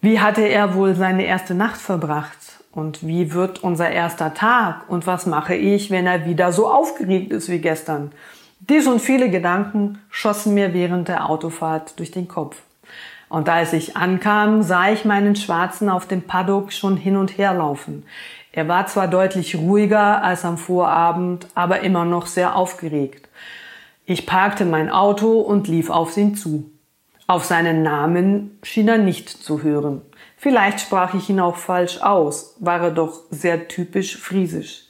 [0.02, 2.38] Wie hatte er wohl seine erste Nacht verbracht?
[2.72, 4.88] Und wie wird unser erster Tag?
[4.88, 8.12] Und was mache ich, wenn er wieder so aufgeregt ist wie gestern?
[8.60, 12.58] Dies und viele Gedanken schossen mir während der Autofahrt durch den Kopf.
[13.30, 17.54] Und als ich ankam, sah ich meinen Schwarzen auf dem Paddock schon hin und her
[17.54, 18.06] laufen.
[18.58, 23.30] Er war zwar deutlich ruhiger als am Vorabend, aber immer noch sehr aufgeregt.
[24.08, 26.72] Ich parkte mein Auto und lief auf ihn zu.
[27.28, 30.02] Auf seinen Namen schien er nicht zu hören.
[30.38, 34.86] Vielleicht sprach ich ihn auch falsch aus, war er doch sehr typisch friesisch.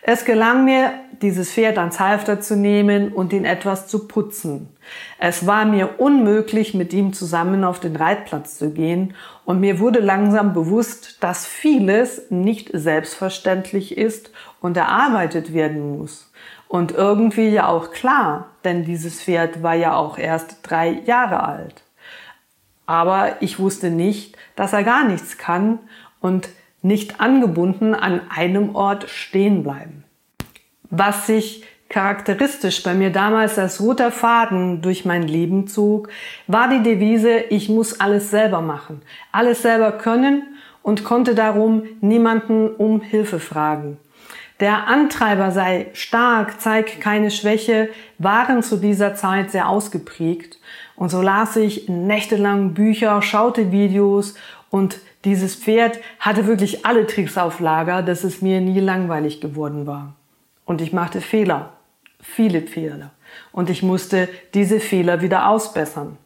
[0.00, 4.70] Es gelang mir, dieses Pferd ans Halfter zu nehmen und ihn etwas zu putzen.
[5.18, 10.00] Es war mir unmöglich, mit ihm zusammen auf den Reitplatz zu gehen und mir wurde
[10.00, 16.30] langsam bewusst, dass vieles nicht selbstverständlich ist und erarbeitet werden muss.
[16.68, 21.82] Und irgendwie ja auch klar, denn dieses Pferd war ja auch erst drei Jahre alt.
[22.86, 25.78] Aber ich wusste nicht, dass er gar nichts kann
[26.20, 26.48] und
[26.82, 30.04] nicht angebunden an einem Ort stehen bleiben.
[30.90, 36.08] Was sich charakteristisch bei mir damals als roter Faden durch mein Leben zog,
[36.46, 40.44] war die Devise, ich muss alles selber machen, alles selber können
[40.82, 43.98] und konnte darum niemanden um Hilfe fragen.
[44.60, 50.58] Der Antreiber sei stark, zeig keine Schwäche, waren zu dieser Zeit sehr ausgeprägt.
[50.96, 54.34] Und so las ich nächtelang Bücher, schaute Videos
[54.68, 59.86] und dieses Pferd hatte wirklich alle Tricks auf Lager, dass es mir nie langweilig geworden
[59.86, 60.12] war.
[60.66, 61.72] Und ich machte Fehler,
[62.22, 63.10] viele Fehler.
[63.52, 66.18] Und ich musste diese Fehler wieder ausbessern.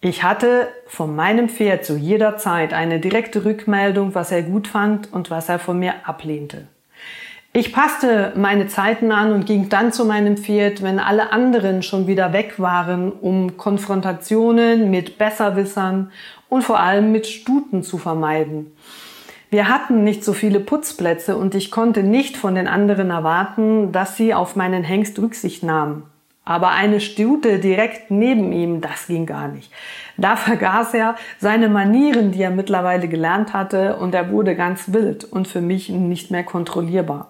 [0.00, 5.12] Ich hatte von meinem Pferd zu jeder Zeit eine direkte Rückmeldung, was er gut fand
[5.12, 6.68] und was er von mir ablehnte.
[7.52, 12.06] Ich passte meine Zeiten an und ging dann zu meinem Pferd, wenn alle anderen schon
[12.06, 16.12] wieder weg waren, um Konfrontationen mit Besserwissern
[16.48, 18.72] und vor allem mit Stuten zu vermeiden.
[19.50, 24.16] Wir hatten nicht so viele Putzplätze und ich konnte nicht von den anderen erwarten, dass
[24.16, 26.04] sie auf meinen Hengst Rücksicht nahmen.
[26.44, 29.72] Aber eine Stute direkt neben ihm, das ging gar nicht.
[30.16, 35.24] Da vergaß er seine Manieren, die er mittlerweile gelernt hatte, und er wurde ganz wild
[35.24, 37.29] und für mich nicht mehr kontrollierbar.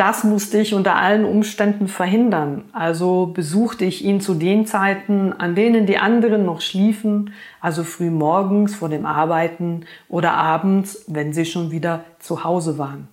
[0.00, 2.64] Das musste ich unter allen Umständen verhindern.
[2.72, 8.08] Also besuchte ich ihn zu den Zeiten, an denen die anderen noch schliefen, also früh
[8.08, 13.08] morgens vor dem Arbeiten oder abends, wenn sie schon wieder zu Hause waren.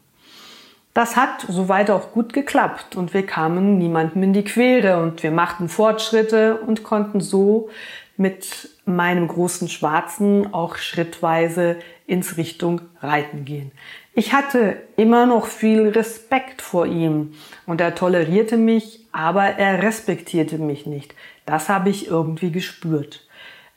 [0.93, 5.32] Das hat soweit auch gut geklappt und wir kamen niemandem in die Quere und wir
[5.32, 7.67] machten Fortschritte und konnten so
[8.15, 11.76] mit meinem großen Schwarzen auch schrittweise
[12.08, 13.73] ins Richtung Reiten gehen.
[14.19, 17.36] Ich hatte immer noch viel Respekt vor ihm
[17.67, 21.13] und er tolerierte mich, aber er respektierte mich nicht.
[21.45, 23.27] Das habe ich irgendwie gespürt.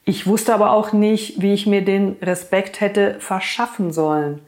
[0.07, 4.40] Ich wusste aber auch nicht, wie ich mir den Respekt hätte verschaffen sollen.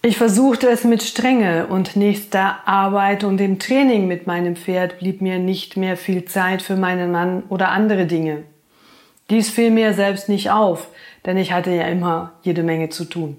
[0.00, 5.20] Ich versuchte es mit Strenge und nächster Arbeit und dem Training mit meinem Pferd blieb
[5.20, 8.44] mir nicht mehr viel Zeit für meinen Mann oder andere Dinge.
[9.28, 10.88] Dies fiel mir selbst nicht auf,
[11.26, 13.36] denn ich hatte ja immer jede Menge zu tun.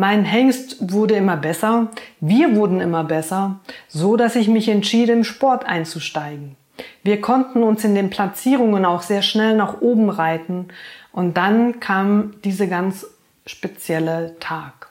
[0.00, 1.88] Mein Hengst wurde immer besser,
[2.20, 6.56] wir wurden immer besser, so dass ich mich entschied, im Sport einzusteigen.
[7.02, 10.68] Wir konnten uns in den Platzierungen auch sehr schnell nach oben reiten
[11.12, 13.08] und dann kam diese ganz
[13.44, 14.88] spezielle Tag.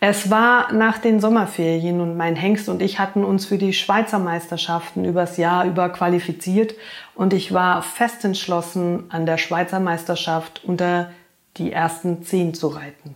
[0.00, 4.18] Es war nach den Sommerferien und mein Hengst und ich hatten uns für die Schweizer
[4.18, 6.74] Meisterschaften übers Jahr über qualifiziert
[7.14, 11.10] und ich war fest entschlossen, an der Schweizer Meisterschaft unter
[11.58, 13.14] die ersten zehn zu reiten.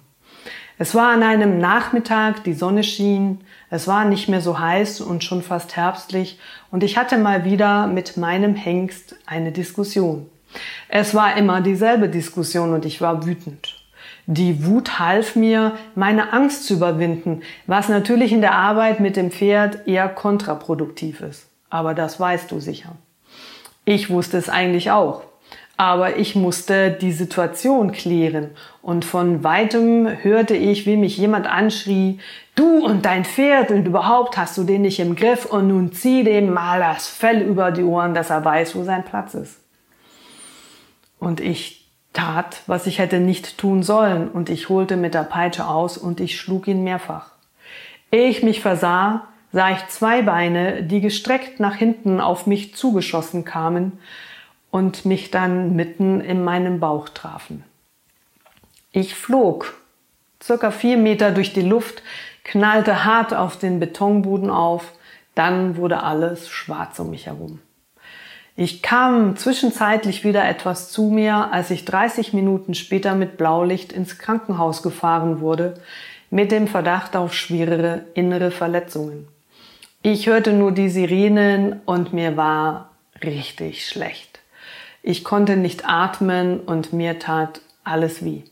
[0.79, 5.23] Es war an einem Nachmittag, die Sonne schien, es war nicht mehr so heiß und
[5.23, 6.39] schon fast herbstlich
[6.71, 10.29] und ich hatte mal wieder mit meinem Hengst eine Diskussion.
[10.89, 13.83] Es war immer dieselbe Diskussion und ich war wütend.
[14.27, 19.31] Die Wut half mir, meine Angst zu überwinden, was natürlich in der Arbeit mit dem
[19.31, 21.49] Pferd eher kontraproduktiv ist.
[21.71, 22.93] Aber das weißt du sicher.
[23.85, 25.23] Ich wusste es eigentlich auch.
[25.77, 28.51] Aber ich musste die Situation klären
[28.83, 32.21] und von weitem hörte ich, wie mich jemand anschrie,
[32.55, 36.25] du und dein Pferd und überhaupt hast du den nicht im Griff und nun zieh
[36.25, 39.61] dem mal das Fell über die Ohren, dass er weiß, wo sein Platz ist.
[41.19, 45.67] Und ich tat, was ich hätte nicht tun sollen, und ich holte mit der Peitsche
[45.67, 47.31] aus und ich schlug ihn mehrfach.
[48.11, 53.45] Ehe ich mich versah, sah ich zwei Beine, die gestreckt nach hinten auf mich zugeschossen
[53.45, 53.99] kamen
[54.73, 57.63] und mich dann mitten in meinem Bauch trafen.
[58.91, 59.75] Ich flog
[60.43, 62.03] circa vier Meter durch die Luft,
[62.43, 64.93] knallte hart auf den Betonboden auf,
[65.35, 67.61] dann wurde alles schwarz um mich herum.
[68.57, 74.19] Ich kam zwischenzeitlich wieder etwas zu mir, als ich 30 Minuten später mit Blaulicht ins
[74.19, 75.75] Krankenhaus gefahren wurde,
[76.31, 79.29] mit dem Verdacht auf schwerere innere Verletzungen.
[80.03, 82.91] Ich hörte nur die Sirenen und mir war
[83.23, 84.32] richtig schlecht.
[85.03, 88.45] Ich konnte nicht atmen und mir tat alles wie.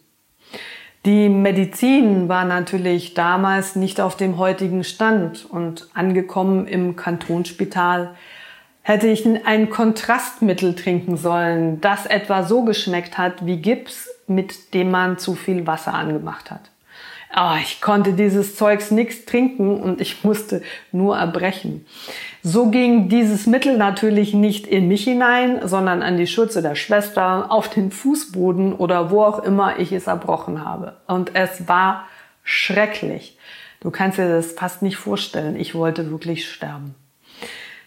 [1.06, 8.14] Die Medizin war natürlich damals nicht auf dem heutigen Stand und angekommen im Kantonsspital
[8.82, 14.90] hätte ich ein Kontrastmittel trinken sollen, das etwa so geschmeckt hat wie Gips, mit dem
[14.90, 16.70] man zu viel Wasser angemacht hat.
[17.32, 21.86] Aber ich konnte dieses Zeugs nichts trinken und ich musste nur erbrechen.
[22.42, 27.52] So ging dieses Mittel natürlich nicht in mich hinein, sondern an die Schürze der Schwester,
[27.52, 30.94] auf den Fußboden oder wo auch immer ich es erbrochen habe.
[31.06, 32.06] Und es war
[32.42, 33.36] schrecklich.
[33.80, 35.56] Du kannst dir das fast nicht vorstellen.
[35.56, 36.94] Ich wollte wirklich sterben.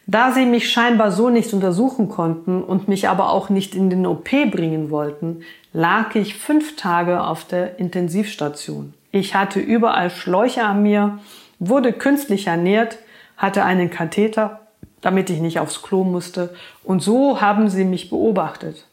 [0.05, 4.05] Da sie mich scheinbar so nicht untersuchen konnten und mich aber auch nicht in den
[4.05, 5.41] OP bringen wollten,
[5.71, 8.93] lag ich fünf Tage auf der Intensivstation.
[9.11, 11.19] Ich hatte überall Schläuche an mir,
[11.59, 12.97] wurde künstlich ernährt,
[13.43, 14.61] hatte einen Katheter,
[15.01, 16.55] damit ich nicht aufs Klo musste.
[16.81, 18.87] Und so haben sie mich beobachtet.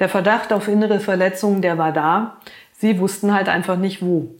[0.00, 2.38] Der Verdacht auf innere Verletzungen, der war da.
[2.72, 4.34] Sie wussten halt einfach nicht wo.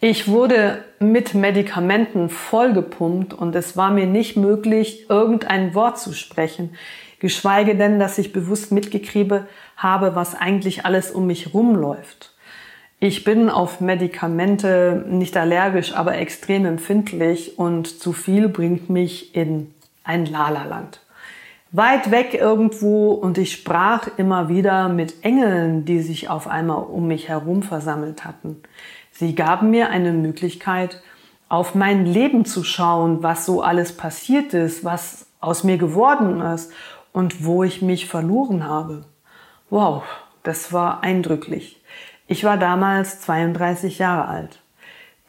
[0.00, 6.74] Ich wurde mit Medikamenten vollgepumpt und es war mir nicht möglich, irgendein Wort zu sprechen,
[7.20, 9.42] geschweige denn, dass ich bewusst mitgekriegt
[9.76, 12.34] habe, was eigentlich alles um mich rumläuft.
[13.08, 19.72] Ich bin auf Medikamente nicht allergisch, aber extrem empfindlich und zu viel bringt mich in
[20.02, 21.02] ein Lala-Land.
[21.70, 27.06] Weit weg irgendwo und ich sprach immer wieder mit Engeln, die sich auf einmal um
[27.06, 28.56] mich herum versammelt hatten.
[29.12, 31.00] Sie gaben mir eine Möglichkeit,
[31.48, 36.72] auf mein Leben zu schauen, was so alles passiert ist, was aus mir geworden ist
[37.12, 39.04] und wo ich mich verloren habe.
[39.70, 40.02] Wow,
[40.42, 41.80] das war eindrücklich.
[42.28, 44.60] Ich war damals 32 Jahre alt.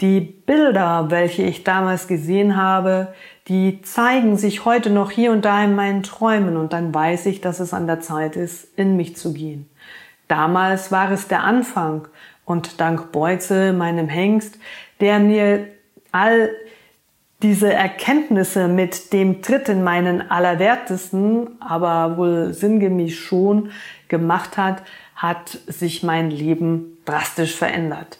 [0.01, 3.13] Die Bilder, welche ich damals gesehen habe,
[3.47, 7.41] die zeigen sich heute noch hier und da in meinen Träumen und dann weiß ich,
[7.41, 9.67] dass es an der Zeit ist, in mich zu gehen.
[10.27, 12.07] Damals war es der Anfang
[12.45, 14.59] und dank Beutze, meinem Hengst,
[14.99, 15.67] der mir
[16.11, 16.49] all
[17.43, 23.71] diese Erkenntnisse mit dem Tritt in meinen Allerwertesten, aber wohl sinngemäß schon
[24.07, 24.81] gemacht hat,
[25.17, 28.17] hat sich mein Leben drastisch verändert.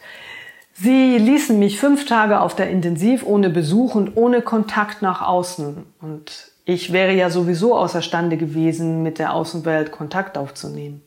[0.74, 5.84] Sie ließen mich fünf Tage auf der Intensiv ohne Besuch und ohne Kontakt nach außen.
[6.00, 11.02] Und ich wäre ja sowieso außerstande gewesen, mit der Außenwelt Kontakt aufzunehmen.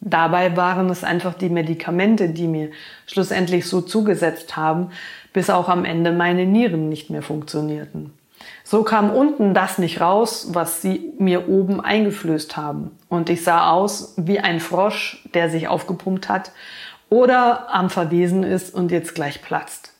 [0.00, 2.70] Dabei waren es einfach die Medikamente, die mir
[3.06, 4.90] schlussendlich so zugesetzt haben,
[5.32, 8.12] bis auch am Ende meine Nieren nicht mehr funktionierten.
[8.70, 12.96] So kam unten das nicht raus, was sie mir oben eingeflößt haben.
[13.08, 16.52] Und ich sah aus wie ein Frosch, der sich aufgepumpt hat
[17.08, 19.92] oder am Verwesen ist und jetzt gleich platzt.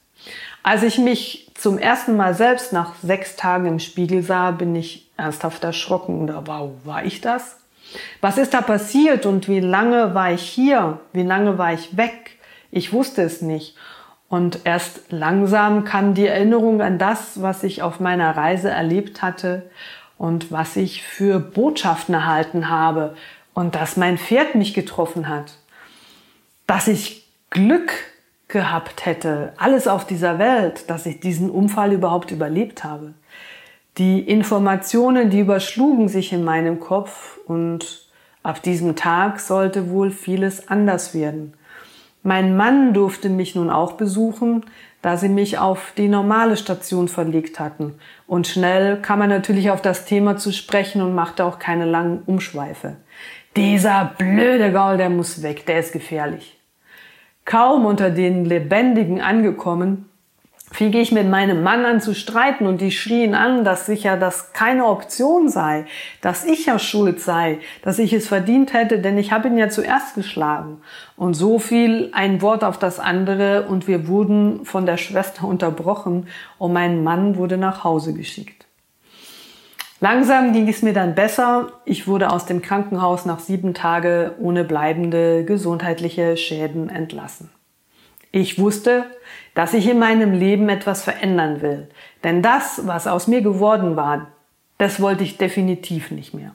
[0.63, 5.11] Als ich mich zum ersten Mal selbst nach sechs Tagen im Spiegel sah, bin ich
[5.17, 6.23] ernsthaft erschrocken.
[6.23, 7.57] Oder wow, war ich das?
[8.21, 11.01] Was ist da passiert und wie lange war ich hier?
[11.13, 12.39] Wie lange war ich weg?
[12.71, 13.75] Ich wusste es nicht.
[14.31, 19.69] Und erst langsam kam die Erinnerung an das, was ich auf meiner Reise erlebt hatte
[20.19, 23.17] und was ich für Botschaften erhalten habe
[23.55, 25.59] und dass mein Pferd mich getroffen hat.
[26.69, 27.93] Dass ich Glück
[28.47, 33.15] gehabt hätte, alles auf dieser Welt, dass ich diesen Unfall überhaupt überlebt habe.
[33.99, 38.09] Die Informationen, die überschlugen sich in meinem Kopf und
[38.45, 41.55] ab diesem Tag sollte wohl vieles anders werden.
[42.23, 44.65] Mein Mann durfte mich nun auch besuchen,
[45.01, 47.95] da sie mich auf die normale Station verlegt hatten.
[48.27, 52.23] Und schnell kam er natürlich auf das Thema zu sprechen und machte auch keine langen
[52.27, 52.97] Umschweife.
[53.57, 56.61] Dieser blöde Gaul, der muss weg, der ist gefährlich.
[57.47, 60.10] Kaum unter den Lebendigen angekommen,
[60.73, 64.53] fing ich mit meinem Mann an zu streiten und die schrien an, dass sicher das
[64.53, 65.85] keine Option sei,
[66.21, 69.69] dass ich ja schuld sei, dass ich es verdient hätte, denn ich habe ihn ja
[69.69, 70.81] zuerst geschlagen.
[71.17, 76.29] Und so fiel ein Wort auf das andere und wir wurden von der Schwester unterbrochen
[76.59, 78.67] und mein Mann wurde nach Hause geschickt.
[80.03, 81.73] Langsam ging es mir dann besser.
[81.85, 87.51] Ich wurde aus dem Krankenhaus nach sieben Tagen ohne bleibende gesundheitliche Schäden entlassen.
[88.33, 89.07] Ich wusste,
[89.55, 91.89] dass ich in meinem Leben etwas verändern will.
[92.23, 94.29] Denn das, was aus mir geworden war,
[94.79, 96.53] das wollte ich definitiv nicht mehr.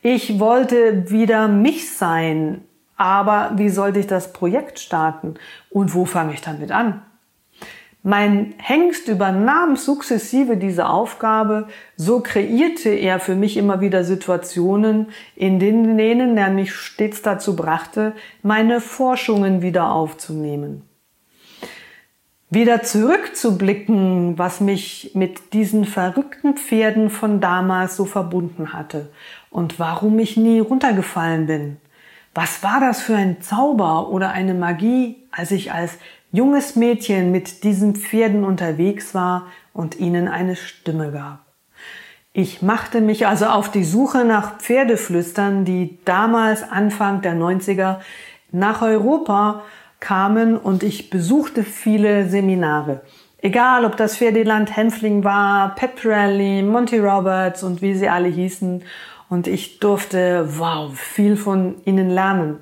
[0.00, 2.62] Ich wollte wieder mich sein,
[2.96, 5.34] aber wie sollte ich das Projekt starten
[5.70, 7.02] und wo fange ich damit an?
[8.04, 11.66] Mein Hengst übernahm sukzessive diese Aufgabe,
[11.96, 18.14] so kreierte er für mich immer wieder Situationen, in denen er mich stets dazu brachte,
[18.42, 20.87] meine Forschungen wieder aufzunehmen
[22.50, 29.10] wieder zurückzublicken, was mich mit diesen verrückten Pferden von damals so verbunden hatte
[29.50, 31.76] und warum ich nie runtergefallen bin.
[32.34, 35.98] Was war das für ein Zauber oder eine Magie, als ich als
[36.32, 41.44] junges Mädchen mit diesen Pferden unterwegs war und ihnen eine Stimme gab.
[42.32, 47.96] Ich machte mich also auf die Suche nach Pferdeflüstern, die damals Anfang der 90er
[48.52, 49.62] nach Europa
[50.00, 53.02] kamen und ich besuchte viele Seminare.
[53.40, 58.82] Egal, ob das Ferdinand Hänfling war, Pat Pirelli, Monty Roberts und wie sie alle hießen.
[59.28, 62.58] Und ich durfte, wow, viel von ihnen lernen.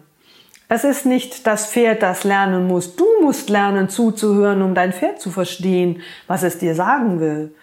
[0.68, 2.96] Es ist nicht das Pferd, das lernen muss.
[2.96, 7.54] Du musst lernen zuzuhören, um dein Pferd zu verstehen, was es dir sagen will.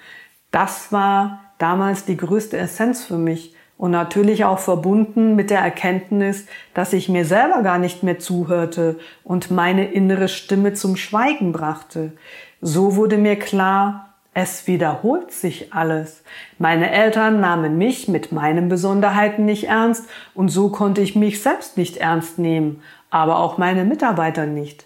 [0.52, 3.54] Das war damals die größte Essenz für mich.
[3.84, 8.98] Und natürlich auch verbunden mit der Erkenntnis, dass ich mir selber gar nicht mehr zuhörte
[9.26, 12.14] und meine innere Stimme zum Schweigen brachte.
[12.62, 16.24] So wurde mir klar, es wiederholt sich alles.
[16.60, 21.76] Meine Eltern nahmen mich mit meinen Besonderheiten nicht ernst und so konnte ich mich selbst
[21.76, 24.86] nicht ernst nehmen, aber auch meine Mitarbeiter nicht.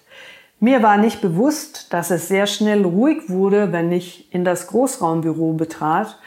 [0.60, 5.54] Mir war nicht bewusst, dass es sehr schnell ruhig wurde, wenn ich in das Großraumbüro
[5.54, 6.18] betrat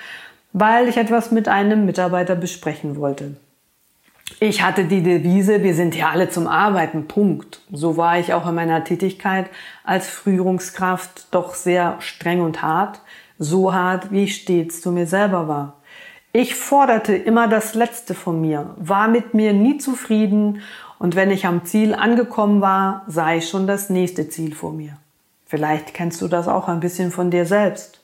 [0.53, 3.37] weil ich etwas mit einem Mitarbeiter besprechen wollte.
[4.39, 7.61] Ich hatte die Devise, wir sind hier alle zum Arbeiten, Punkt.
[7.73, 9.51] So war ich auch in meiner Tätigkeit
[9.85, 13.01] als Führungskraft doch sehr streng und hart,
[13.39, 15.75] so hart, wie ich stets zu mir selber war.
[16.33, 20.63] Ich forderte immer das Letzte von mir, war mit mir nie zufrieden
[21.01, 24.97] und wenn ich am Ziel angekommen war, sah ich schon das nächste Ziel vor mir.
[25.47, 28.01] Vielleicht kennst du das auch ein bisschen von dir selbst.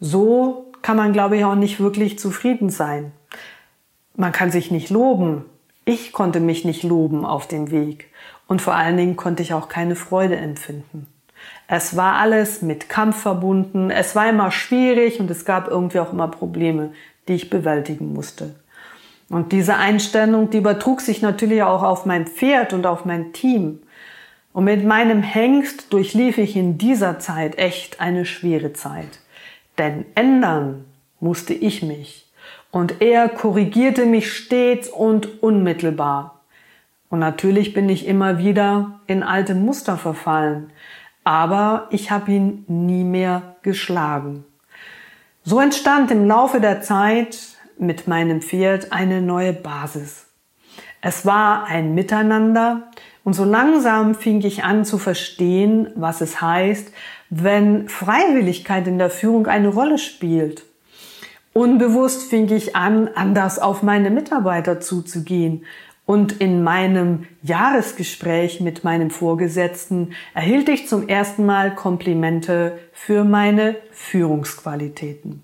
[0.00, 3.12] So kann man, glaube ich, auch nicht wirklich zufrieden sein.
[4.16, 5.44] Man kann sich nicht loben.
[5.84, 8.10] Ich konnte mich nicht loben auf dem Weg.
[8.46, 11.06] Und vor allen Dingen konnte ich auch keine Freude empfinden.
[11.68, 13.90] Es war alles mit Kampf verbunden.
[13.90, 16.92] Es war immer schwierig und es gab irgendwie auch immer Probleme,
[17.28, 18.54] die ich bewältigen musste.
[19.28, 23.80] Und diese Einstellung, die übertrug sich natürlich auch auf mein Pferd und auf mein Team.
[24.52, 29.18] Und mit meinem Hengst durchlief ich in dieser Zeit echt eine schwere Zeit.
[29.78, 30.84] Denn ändern
[31.20, 32.30] musste ich mich.
[32.70, 36.40] Und er korrigierte mich stets und unmittelbar.
[37.08, 40.70] Und natürlich bin ich immer wieder in alte Muster verfallen.
[41.24, 44.44] Aber ich habe ihn nie mehr geschlagen.
[45.44, 47.38] So entstand im Laufe der Zeit
[47.78, 50.26] mit meinem Pferd eine neue Basis.
[51.00, 52.90] Es war ein Miteinander
[53.26, 56.92] und so langsam fing ich an zu verstehen, was es heißt,
[57.28, 60.62] wenn Freiwilligkeit in der Führung eine Rolle spielt.
[61.52, 65.64] Unbewusst fing ich an, anders auf meine Mitarbeiter zuzugehen.
[66.04, 73.74] Und in meinem Jahresgespräch mit meinem Vorgesetzten erhielt ich zum ersten Mal Komplimente für meine
[73.90, 75.42] Führungsqualitäten.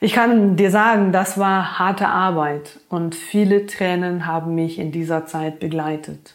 [0.00, 5.24] Ich kann dir sagen, das war harte Arbeit und viele Tränen haben mich in dieser
[5.26, 6.34] Zeit begleitet.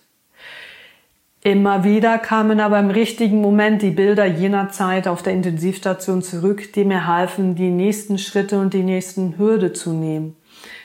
[1.41, 6.73] Immer wieder kamen aber im richtigen Moment die Bilder jener Zeit auf der Intensivstation zurück,
[6.73, 10.35] die mir halfen, die nächsten Schritte und die nächsten Hürde zu nehmen.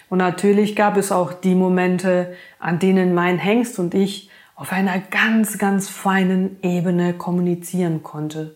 [0.09, 5.01] Und natürlich gab es auch die Momente, an denen mein Hengst und ich auf einer
[5.01, 8.55] ganz, ganz feinen Ebene kommunizieren konnte.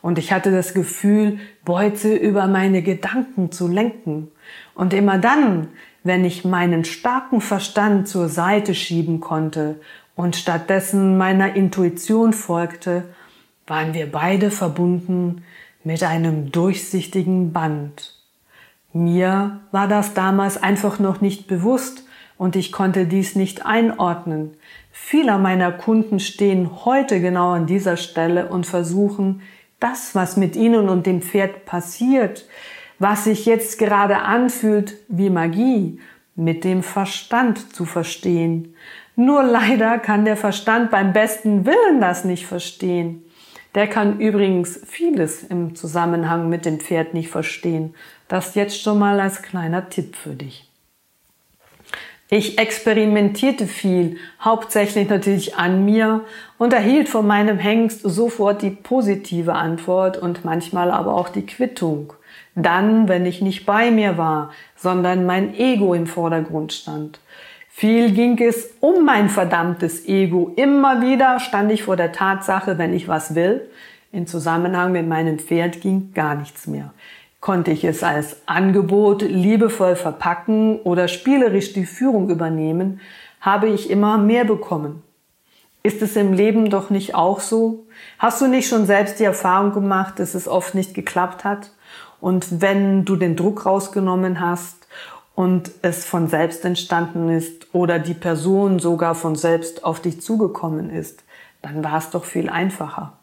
[0.00, 4.28] Und ich hatte das Gefühl, Beute über meine Gedanken zu lenken.
[4.74, 5.68] Und immer dann,
[6.04, 9.76] wenn ich meinen starken Verstand zur Seite schieben konnte
[10.16, 13.04] und stattdessen meiner Intuition folgte,
[13.66, 15.44] waren wir beide verbunden
[15.82, 18.14] mit einem durchsichtigen Band.
[18.92, 22.04] Mir war das damals einfach noch nicht bewusst
[22.38, 24.56] und ich konnte dies nicht einordnen.
[24.92, 29.42] Viele meiner Kunden stehen heute genau an dieser Stelle und versuchen,
[29.80, 32.46] das, was mit ihnen und dem Pferd passiert,
[32.98, 36.00] was sich jetzt gerade anfühlt wie Magie,
[36.36, 38.74] mit dem Verstand zu verstehen.
[39.16, 43.22] Nur leider kann der Verstand beim besten Willen das nicht verstehen.
[43.74, 47.94] Der kann übrigens vieles im Zusammenhang mit dem Pferd nicht verstehen.
[48.28, 50.68] Das jetzt schon mal als kleiner Tipp für dich.
[52.30, 56.24] Ich experimentierte viel, hauptsächlich natürlich an mir
[56.58, 62.14] und erhielt von meinem Hengst sofort die positive Antwort und manchmal aber auch die Quittung.
[62.54, 67.20] Dann, wenn ich nicht bei mir war, sondern mein Ego im Vordergrund stand.
[67.76, 70.52] Viel ging es um mein verdammtes Ego.
[70.54, 73.68] Immer wieder stand ich vor der Tatsache, wenn ich was will.
[74.12, 76.94] In Zusammenhang mit meinem Pferd ging gar nichts mehr.
[77.40, 83.00] Konnte ich es als Angebot liebevoll verpacken oder spielerisch die Führung übernehmen,
[83.40, 85.02] habe ich immer mehr bekommen.
[85.82, 87.88] Ist es im Leben doch nicht auch so?
[88.20, 91.72] Hast du nicht schon selbst die Erfahrung gemacht, dass es oft nicht geklappt hat?
[92.20, 94.83] Und wenn du den Druck rausgenommen hast
[95.34, 100.90] und es von selbst entstanden ist oder die Person sogar von selbst auf dich zugekommen
[100.90, 101.24] ist,
[101.62, 103.14] dann war es doch viel einfacher.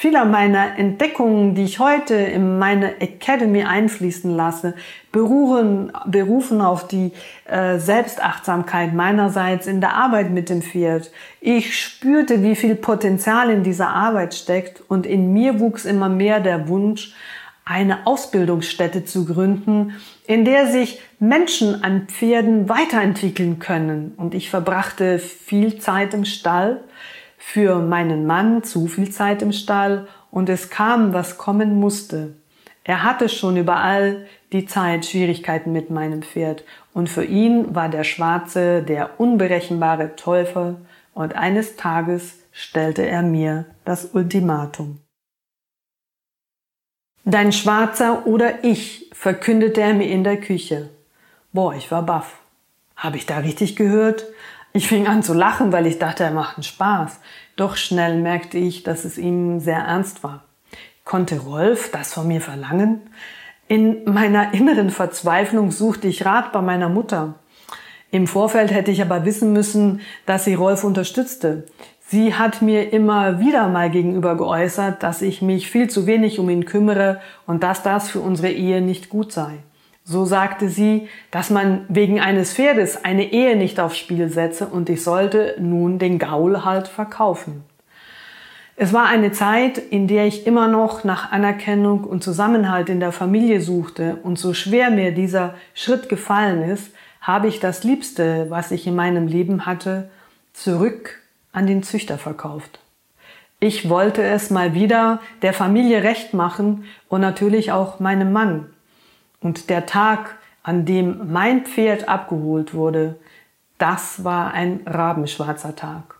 [0.00, 4.74] Viele meiner Entdeckungen, die ich heute in meine Academy einfließen lasse,
[5.10, 7.10] beruhen, berufen auf die
[7.46, 11.10] äh, Selbstachtsamkeit meinerseits in der Arbeit mit dem Pferd.
[11.40, 16.38] Ich spürte, wie viel Potenzial in dieser Arbeit steckt und in mir wuchs immer mehr
[16.38, 17.12] der Wunsch,
[17.64, 19.94] eine Ausbildungsstätte zu gründen,
[20.28, 24.12] in der sich Menschen an Pferden weiterentwickeln können.
[24.18, 26.84] Und ich verbrachte viel Zeit im Stall,
[27.38, 32.34] für meinen Mann zu viel Zeit im Stall und es kam, was kommen musste.
[32.84, 36.62] Er hatte schon überall die Zeit Schwierigkeiten mit meinem Pferd
[36.92, 40.76] und für ihn war der Schwarze der unberechenbare Teufel
[41.14, 44.98] und eines Tages stellte er mir das Ultimatum.
[47.30, 50.88] Dein Schwarzer oder ich, verkündete er mir in der Küche.
[51.52, 52.38] Boah, ich war baff.
[52.96, 54.24] Habe ich da richtig gehört?
[54.72, 57.20] Ich fing an zu lachen, weil ich dachte, er macht einen Spaß.
[57.54, 60.44] Doch schnell merkte ich, dass es ihm sehr ernst war.
[61.04, 63.02] Konnte Rolf das von mir verlangen?
[63.66, 67.34] In meiner inneren Verzweiflung suchte ich Rat bei meiner Mutter.
[68.10, 71.66] Im Vorfeld hätte ich aber wissen müssen, dass sie Rolf unterstützte.
[72.10, 76.48] Sie hat mir immer wieder mal gegenüber geäußert, dass ich mich viel zu wenig um
[76.48, 79.58] ihn kümmere und dass das für unsere Ehe nicht gut sei.
[80.04, 84.88] So sagte sie, dass man wegen eines Pferdes eine Ehe nicht aufs Spiel setze und
[84.88, 87.62] ich sollte nun den Gaul halt verkaufen.
[88.74, 93.12] Es war eine Zeit, in der ich immer noch nach Anerkennung und Zusammenhalt in der
[93.12, 96.90] Familie suchte und so schwer mir dieser Schritt gefallen ist,
[97.20, 100.08] habe ich das Liebste, was ich in meinem Leben hatte,
[100.54, 101.17] zurück
[101.58, 102.78] an den Züchter verkauft.
[103.58, 108.70] Ich wollte es mal wieder der Familie recht machen und natürlich auch meinem Mann.
[109.40, 113.16] Und der Tag, an dem mein Pferd abgeholt wurde,
[113.78, 116.14] das war ein rabenschwarzer Tag.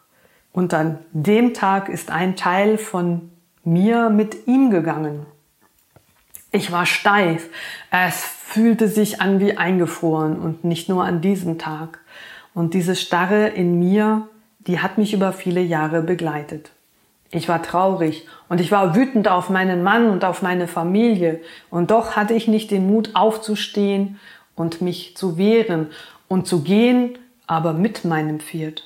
[0.53, 3.31] Und an dem Tag ist ein Teil von
[3.63, 5.25] mir mit ihm gegangen.
[6.51, 7.49] Ich war steif.
[7.93, 12.01] Es fühlte sich an wie eingefroren und nicht nur an diesem Tag.
[12.55, 14.29] Und diese Starre in mir
[14.59, 16.71] die hat mich über viele Jahre begleitet.
[17.31, 21.41] Ich war traurig und ich war wütend auf meinen Mann und auf meine Familie
[21.71, 24.19] und doch hatte ich nicht den Mut aufzustehen
[24.57, 25.89] und mich zu wehren
[26.27, 28.85] und zu gehen, aber mit meinem Pferd.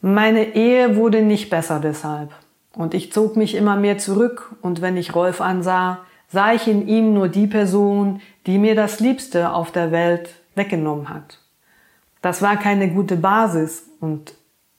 [0.00, 2.30] Meine Ehe wurde nicht besser deshalb
[2.74, 6.86] und ich zog mich immer mehr zurück und wenn ich Rolf ansah, sah ich in
[6.86, 11.37] ihm nur die Person, die mir das Liebste auf der Welt weggenommen hat.
[12.28, 14.34] Das war keine gute Basis und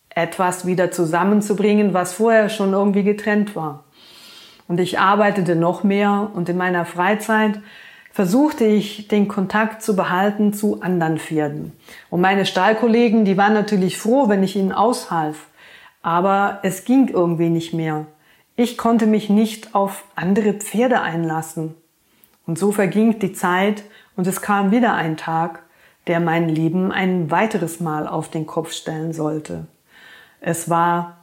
[0.09, 3.85] etwas wieder zusammenzubringen, was vorher schon irgendwie getrennt war.
[4.67, 7.59] Und ich arbeitete noch mehr und in meiner Freizeit
[8.11, 11.71] versuchte ich den Kontakt zu behalten zu anderen Pferden.
[12.11, 15.47] Und meine Stallkollegen, die waren natürlich froh, wenn ich ihnen aushalf.
[16.03, 18.05] Aber es ging irgendwie nicht mehr.
[18.57, 21.73] Ich konnte mich nicht auf andere Pferde einlassen.
[22.45, 23.85] Und so verging die Zeit
[24.15, 25.63] und es kam wieder ein Tag,
[26.09, 29.67] der mein Leben ein weiteres Mal auf den Kopf stellen sollte.
[30.41, 31.17] Es war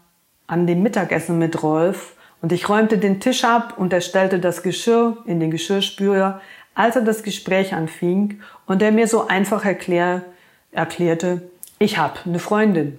[0.47, 4.63] an dem Mittagessen mit Rolf und ich räumte den Tisch ab und er stellte das
[4.63, 6.41] Geschirr in den Geschirrspüler,
[6.77, 10.23] als er das Gespräch anfing und er mir so einfach erklär,
[10.71, 11.43] erklärte,
[11.81, 12.99] ich habe eine Freundin.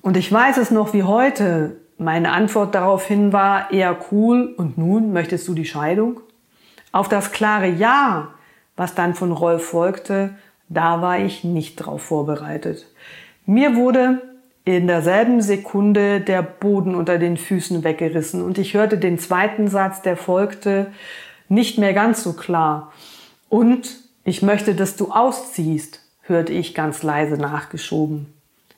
[0.00, 1.76] Und ich weiß es noch wie heute.
[1.98, 6.20] Meine Antwort daraufhin war eher cool und nun möchtest du die Scheidung?
[6.92, 8.28] Auf das klare Ja,
[8.76, 10.34] was dann von Rolf folgte,
[10.74, 12.86] da war ich nicht drauf vorbereitet.
[13.46, 14.22] Mir wurde
[14.64, 20.02] in derselben Sekunde der Boden unter den Füßen weggerissen und ich hörte den zweiten Satz,
[20.02, 20.86] der folgte,
[21.48, 22.92] nicht mehr ganz so klar.
[23.50, 28.32] Und ich möchte, dass du ausziehst, hörte ich ganz leise nachgeschoben.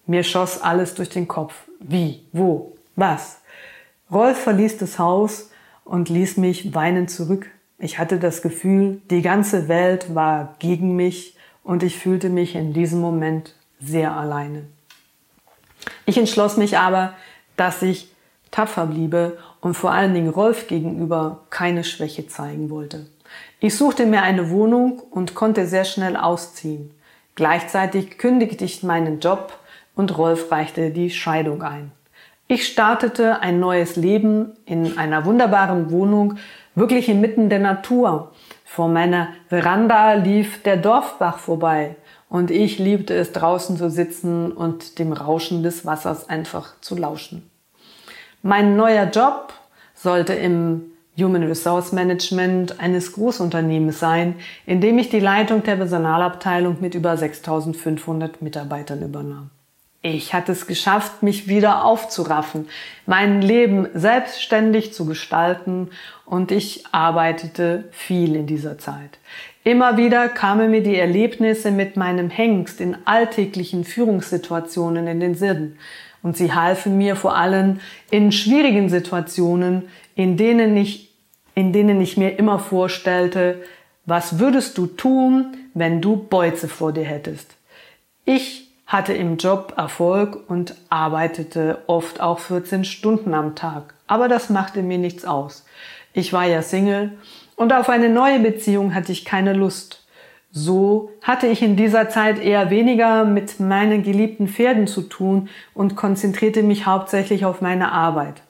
[0.07, 1.55] Mir schoss alles durch den Kopf.
[1.81, 2.23] Wie?
[2.33, 2.77] Wo?
[2.97, 3.41] Was?
[4.11, 5.51] Rolf verließ das Haus
[5.85, 7.47] und ließ mich weinend zurück.
[7.79, 11.36] Ich hatte das Gefühl, die ganze Welt war gegen mich
[11.67, 14.67] und ich fühlte mich in diesem Moment sehr alleine.
[16.07, 17.15] Ich entschloss mich aber,
[17.57, 18.09] dass ich
[18.53, 23.07] tapfer bliebe und vor allen Dingen Rolf gegenüber keine Schwäche zeigen wollte.
[23.59, 26.93] Ich suchte mir eine Wohnung und konnte sehr schnell ausziehen.
[27.35, 29.59] Gleichzeitig kündigte ich meinen Job
[29.97, 31.91] und Rolf reichte die Scheidung ein.
[32.47, 36.39] Ich startete ein neues Leben in einer wunderbaren Wohnung,
[36.77, 38.33] wirklich inmitten der Natur.
[38.69, 41.95] Vor meiner Veranda lief der Dorfbach vorbei
[42.29, 47.49] und ich liebte es draußen zu sitzen und dem Rauschen des Wassers einfach zu lauschen.
[48.43, 49.55] Mein neuer Job
[49.95, 50.83] sollte im
[51.17, 54.35] Human Resource Management eines Großunternehmens sein,
[54.67, 59.51] in dem ich die Leitung der Personalabteilung mit über 6500 Mitarbeitern übernahm.
[60.09, 62.69] Ich hatte es geschafft, mich wieder aufzuraffen,
[63.07, 65.91] mein Leben selbstständig zu gestalten
[66.25, 69.19] und ich arbeitete viel in dieser Zeit.
[69.65, 75.77] Immer wieder kamen mir die Erlebnisse mit meinem Hengst in alltäglichen Führungssituationen in den Sinn
[76.23, 81.11] und sie halfen mir vor allem in schwierigen Situationen, in denen ich,
[81.57, 83.61] in denen ich mir immer vorstellte,
[84.05, 87.57] was würdest du tun, wenn du Beutze vor dir hättest?
[88.25, 93.95] Ich hatte im Job Erfolg und arbeitete oft auch 14 Stunden am Tag.
[94.07, 95.67] Aber das machte mir nichts aus.
[96.13, 97.19] Ich war ja Single
[97.57, 100.05] und auf eine neue Beziehung hatte ich keine Lust.
[100.53, 105.97] So hatte ich in dieser Zeit eher weniger mit meinen geliebten Pferden zu tun und
[105.97, 108.41] konzentrierte mich hauptsächlich auf meine Arbeit.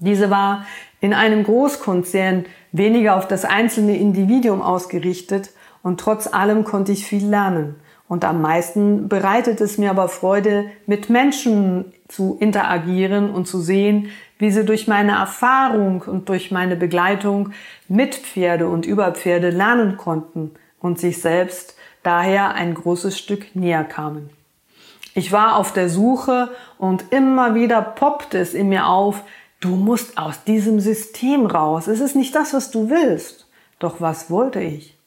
[0.00, 0.66] Diese war
[1.00, 5.50] in einem Großkonzern weniger auf das einzelne Individuum ausgerichtet
[5.84, 7.76] und trotz allem konnte ich viel lernen.
[8.12, 14.10] Und am meisten bereitet es mir aber Freude, mit Menschen zu interagieren und zu sehen,
[14.38, 17.52] wie sie durch meine Erfahrung und durch meine Begleitung
[17.88, 23.82] mit Pferde und über Pferde lernen konnten und sich selbst daher ein großes Stück näher
[23.82, 24.28] kamen.
[25.14, 29.22] Ich war auf der Suche und immer wieder poppte es in mir auf,
[29.60, 31.86] du musst aus diesem System raus.
[31.86, 33.48] Es ist nicht das, was du willst.
[33.78, 34.98] Doch was wollte ich?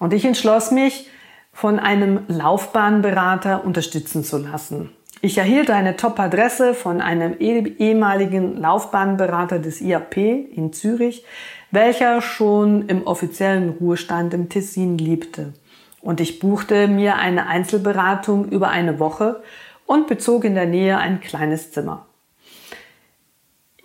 [0.00, 1.08] Und ich entschloss mich,
[1.54, 4.90] von einem Laufbahnberater unterstützen zu lassen.
[5.22, 11.24] Ich erhielt eine Top-Adresse von einem eh-, ehemaligen Laufbahnberater des IAP in Zürich,
[11.70, 15.54] welcher schon im offiziellen Ruhestand im Tessin liebte.
[16.02, 19.42] Und ich buchte mir eine Einzelberatung über eine Woche
[19.86, 22.04] und bezog in der Nähe ein kleines Zimmer.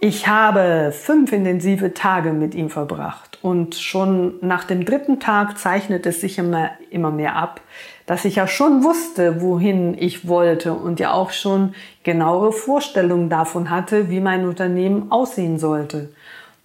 [0.01, 3.28] Ich habe fünf intensive Tage mit ihm verbracht.
[3.41, 7.61] Und schon nach dem dritten Tag zeichnet es sich immer, immer mehr ab,
[8.05, 11.73] dass ich ja schon wusste, wohin ich wollte und ja auch schon
[12.03, 16.09] genauere Vorstellungen davon hatte, wie mein Unternehmen aussehen sollte.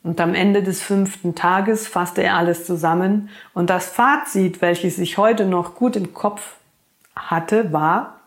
[0.03, 5.17] Und am Ende des fünften Tages fasste er alles zusammen und das Fazit, welches ich
[5.17, 6.57] heute noch gut im Kopf
[7.15, 8.21] hatte, war,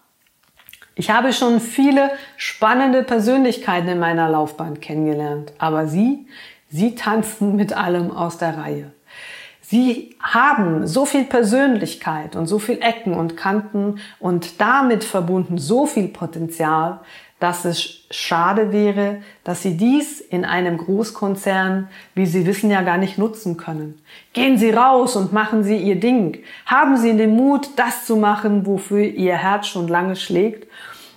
[0.96, 6.26] ich habe schon viele spannende Persönlichkeiten in meiner Laufbahn kennengelernt, aber sie
[6.70, 8.92] Sie tanzen mit allem aus der Reihe.
[9.62, 15.86] Sie haben so viel Persönlichkeit und so viel Ecken und Kanten und damit verbunden so
[15.86, 17.02] viel Potenzial,
[17.40, 22.98] dass es schade wäre, dass Sie dies in einem Großkonzern, wie Sie wissen, ja gar
[22.98, 24.02] nicht nutzen können.
[24.34, 26.40] Gehen Sie raus und machen Sie Ihr Ding.
[26.66, 30.68] Haben Sie den Mut, das zu machen, wofür Ihr Herz schon lange schlägt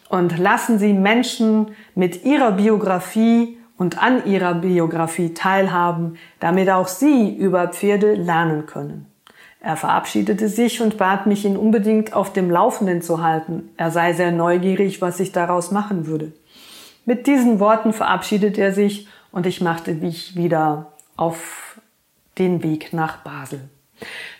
[0.08, 7.34] und lassen Sie Menschen mit Ihrer Biografie und an ihrer Biografie teilhaben, damit auch sie
[7.34, 9.06] über Pferde lernen können.
[9.58, 13.70] Er verabschiedete sich und bat mich, ihn unbedingt auf dem Laufenden zu halten.
[13.78, 16.32] Er sei sehr neugierig, was ich daraus machen würde.
[17.06, 21.80] Mit diesen Worten verabschiedete er sich und ich machte mich wieder auf
[22.36, 23.60] den Weg nach Basel.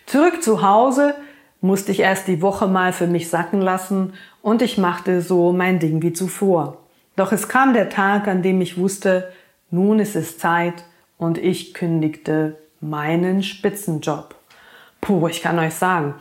[0.05, 1.15] Zurück zu Hause
[1.63, 4.13] musste ich erst die Woche mal für mich sacken lassen
[4.43, 6.77] und ich machte so mein Ding wie zuvor.
[7.21, 9.31] Doch es kam der Tag, an dem ich wusste,
[9.71, 10.87] nun ist es Zeit
[11.19, 14.35] und ich kündigte meinen Spitzenjob.
[15.03, 16.15] Puh, ich kann euch sagen,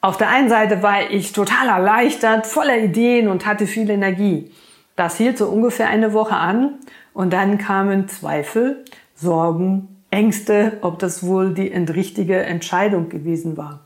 [0.00, 4.52] auf der einen Seite war ich total erleichtert, voller Ideen und hatte viel Energie.
[4.94, 6.74] Das hielt so ungefähr eine Woche an
[7.12, 8.84] und dann kamen Zweifel,
[9.16, 13.80] Sorgen, Ängste, ob das wohl die richtige Entscheidung gewesen war.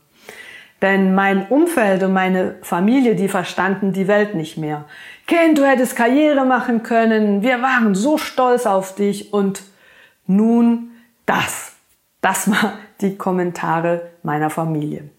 [0.83, 4.85] Denn mein Umfeld und meine Familie, die verstanden die Welt nicht mehr.
[5.31, 9.63] Kind, du hättest Karriere machen können, wir waren so stolz auf dich und
[10.27, 10.91] nun
[11.25, 11.71] das.
[12.19, 15.09] Das war die Kommentare meiner Familie.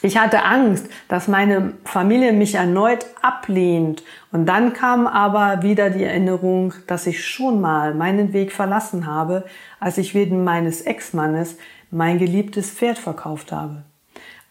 [0.00, 4.02] Ich hatte Angst, dass meine Familie mich erneut ablehnt.
[4.32, 9.44] Und dann kam aber wieder die Erinnerung, dass ich schon mal meinen Weg verlassen habe,
[9.78, 11.56] als ich wegen meines Ex-Mannes
[11.92, 13.84] mein geliebtes Pferd verkauft habe.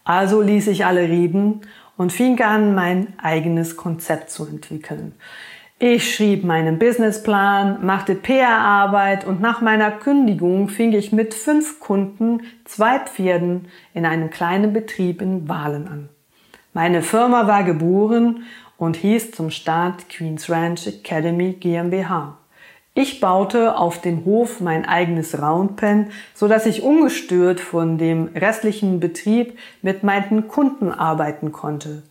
[0.04, 1.60] Also ließ ich alle reden
[1.96, 5.14] und fing an, mein eigenes Konzept zu entwickeln.
[5.78, 12.42] Ich schrieb meinen Businessplan, machte PR-Arbeit und nach meiner Kündigung fing ich mit fünf Kunden,
[12.64, 16.08] zwei Pferden in einem kleinen Betrieb in Wahlen an.
[16.72, 18.44] Meine Firma war geboren
[18.78, 22.38] und hieß zum Start Queens Ranch Academy GmbH.
[22.94, 29.00] Ich baute auf dem Hof mein eigenes Roundpen, so dass ich ungestört von dem restlichen
[29.00, 32.02] Betrieb mit meinen Kunden arbeiten konnte.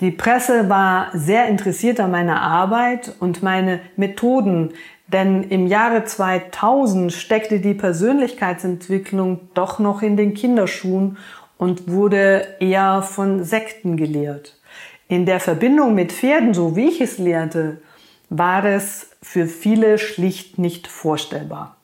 [0.00, 4.74] Die Presse war sehr interessiert an meiner Arbeit und meine Methoden,
[5.06, 11.16] denn im Jahre 2000 steckte die Persönlichkeitsentwicklung doch noch in den Kinderschuhen
[11.56, 14.58] und wurde eher von Sekten gelehrt.
[15.08, 17.80] In der Verbindung mit Pferden, so wie ich es lehrte,
[18.34, 21.76] war es für viele schlicht nicht vorstellbar.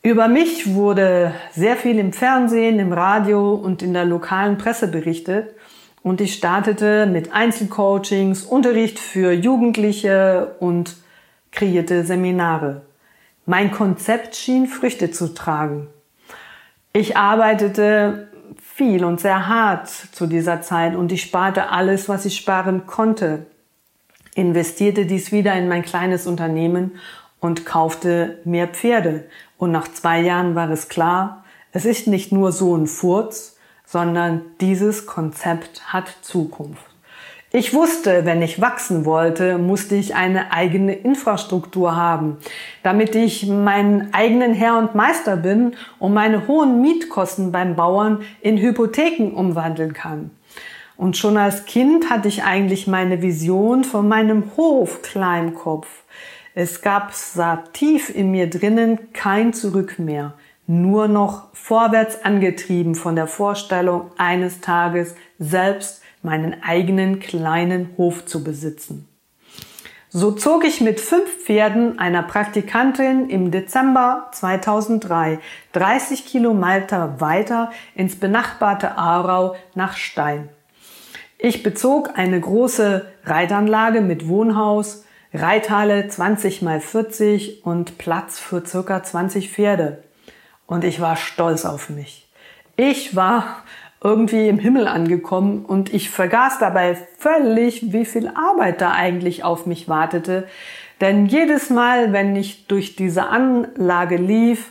[0.00, 5.54] Über mich wurde sehr viel im Fernsehen, im Radio und in der lokalen Presse berichtet
[6.02, 10.96] und ich startete mit Einzelcoachings, Unterricht für Jugendliche und
[11.50, 12.82] kreierte Seminare.
[13.44, 15.88] Mein Konzept schien Früchte zu tragen.
[16.92, 18.28] Ich arbeitete
[18.62, 23.46] viel und sehr hart zu dieser Zeit und ich sparte alles, was ich sparen konnte,
[24.34, 26.92] investierte dies wieder in mein kleines Unternehmen
[27.40, 29.24] und kaufte mehr Pferde.
[29.58, 34.42] Und nach zwei Jahren war es klar, es ist nicht nur so ein Furz, sondern
[34.60, 36.84] dieses Konzept hat Zukunft.
[37.56, 42.38] Ich wusste, wenn ich wachsen wollte, musste ich eine eigene Infrastruktur haben,
[42.82, 48.58] damit ich meinen eigenen Herr und Meister bin und meine hohen Mietkosten beim Bauern in
[48.58, 50.32] Hypotheken umwandeln kann.
[50.96, 55.88] Und schon als Kind hatte ich eigentlich meine Vision von meinem Hof klar im Kopf.
[56.54, 60.34] Es gab sah tief in mir drinnen kein Zurück mehr
[60.66, 68.42] nur noch vorwärts angetrieben von der Vorstellung, eines Tages selbst meinen eigenen kleinen Hof zu
[68.42, 69.08] besitzen.
[70.08, 75.40] So zog ich mit fünf Pferden einer Praktikantin im Dezember 2003
[75.72, 80.48] 30 Kilometer weiter ins benachbarte Aarau nach Stein.
[81.46, 89.02] Ich bezog eine große Reitanlage mit Wohnhaus, Reithalle 20 mal 40 und Platz für circa
[89.02, 90.02] 20 Pferde.
[90.64, 92.30] Und ich war stolz auf mich.
[92.76, 93.58] Ich war
[94.02, 99.66] irgendwie im Himmel angekommen und ich vergaß dabei völlig, wie viel Arbeit da eigentlich auf
[99.66, 100.48] mich wartete.
[101.02, 104.70] Denn jedes Mal, wenn ich durch diese Anlage lief,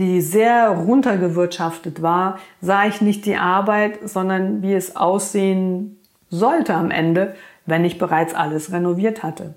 [0.00, 5.98] die sehr runtergewirtschaftet war, sah ich nicht die Arbeit, sondern wie es aussehen
[6.30, 7.34] sollte am Ende,
[7.66, 9.54] wenn ich bereits alles renoviert hatte.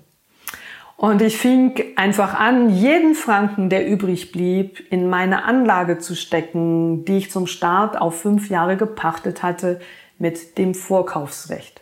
[0.96, 7.04] Und ich fing einfach an, jeden Franken, der übrig blieb, in meine Anlage zu stecken,
[7.04, 9.80] die ich zum Start auf fünf Jahre gepachtet hatte
[10.18, 11.80] mit dem Vorkaufsrecht.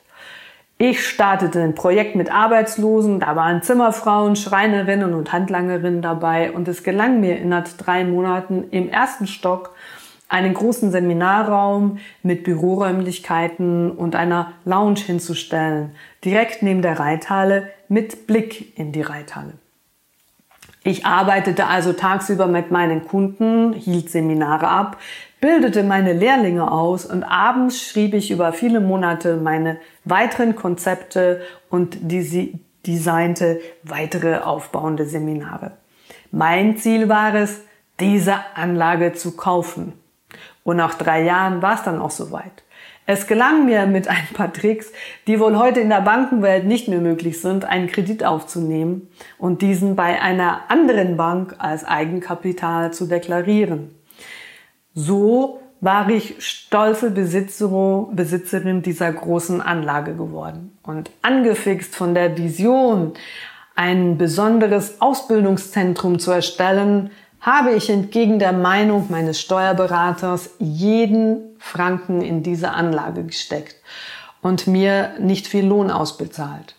[0.79, 6.83] Ich startete ein Projekt mit Arbeitslosen, da waren Zimmerfrauen, Schreinerinnen und Handlangerinnen dabei und es
[6.83, 9.77] gelang mir innerhalb drei Monaten im ersten Stock
[10.33, 15.91] einen großen Seminarraum mit Büroräumlichkeiten und einer Lounge hinzustellen,
[16.25, 19.53] direkt neben der Reithalle mit Blick in die Reithalle.
[20.85, 24.97] Ich arbeitete also tagsüber mit meinen Kunden, hielt Seminare ab,
[25.41, 31.99] bildete meine Lehrlinge aus und abends schrieb ich über viele Monate meine weiteren Konzepte und
[32.87, 35.73] designte weitere aufbauende Seminare.
[36.31, 37.61] Mein Ziel war es,
[38.01, 39.93] diese Anlage zu kaufen.
[40.65, 42.63] Und nach drei Jahren war es dann auch soweit.
[43.05, 44.93] Es gelang mir mit ein paar Tricks,
[45.27, 49.09] die wohl heute in der Bankenwelt nicht mehr möglich sind, einen Kredit aufzunehmen
[49.39, 53.93] und diesen bei einer anderen Bank als Eigenkapital zu deklarieren.
[54.95, 63.15] So war ich stolze Besitzerin dieser großen Anlage geworden und angefixt von der Vision,
[63.75, 67.11] ein besonderes Ausbildungszentrum zu erstellen,
[67.43, 73.77] habe ich entgegen der Meinung meines Steuerberaters jeden Franken in diese Anlage gesteckt
[74.41, 76.77] und mir nicht viel Lohn ausbezahlt.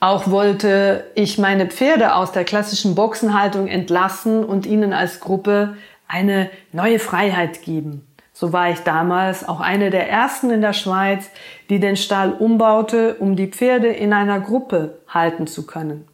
[0.00, 5.76] Auch wollte ich meine Pferde aus der klassischen Boxenhaltung entlassen und ihnen als Gruppe
[6.08, 8.06] eine neue Freiheit geben.
[8.32, 11.30] So war ich damals auch eine der ersten in der Schweiz,
[11.68, 16.09] die den Stall umbaute, um die Pferde in einer Gruppe halten zu können.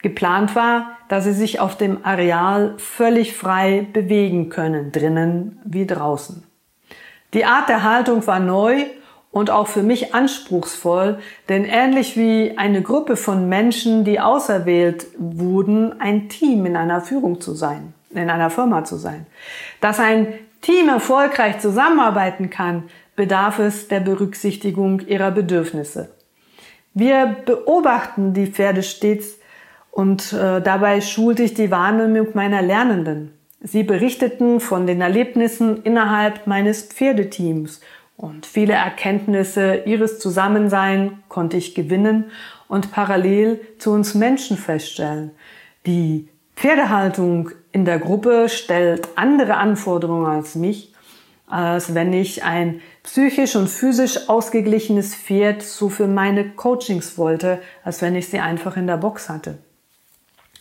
[0.00, 6.44] Geplant war, dass sie sich auf dem Areal völlig frei bewegen können, drinnen wie draußen.
[7.34, 8.84] Die Art der Haltung war neu
[9.30, 11.18] und auch für mich anspruchsvoll,
[11.48, 17.40] denn ähnlich wie eine Gruppe von Menschen, die auserwählt wurden, ein Team in einer Führung
[17.40, 19.26] zu sein, in einer Firma zu sein.
[19.80, 20.28] Dass ein
[20.62, 22.84] Team erfolgreich zusammenarbeiten kann,
[23.16, 26.10] bedarf es der Berücksichtigung ihrer Bedürfnisse.
[26.94, 29.37] Wir beobachten die Pferde stets
[29.98, 33.32] und äh, dabei schulte ich die Wahrnehmung meiner Lernenden.
[33.60, 37.80] Sie berichteten von den Erlebnissen innerhalb meines Pferdeteams
[38.16, 42.30] und viele Erkenntnisse ihres Zusammenseins konnte ich gewinnen
[42.68, 45.32] und parallel zu uns Menschen feststellen.
[45.84, 50.94] Die Pferdehaltung in der Gruppe stellt andere Anforderungen als mich,
[51.48, 58.00] als wenn ich ein psychisch und physisch ausgeglichenes Pferd so für meine Coachings wollte, als
[58.00, 59.58] wenn ich sie einfach in der Box hatte.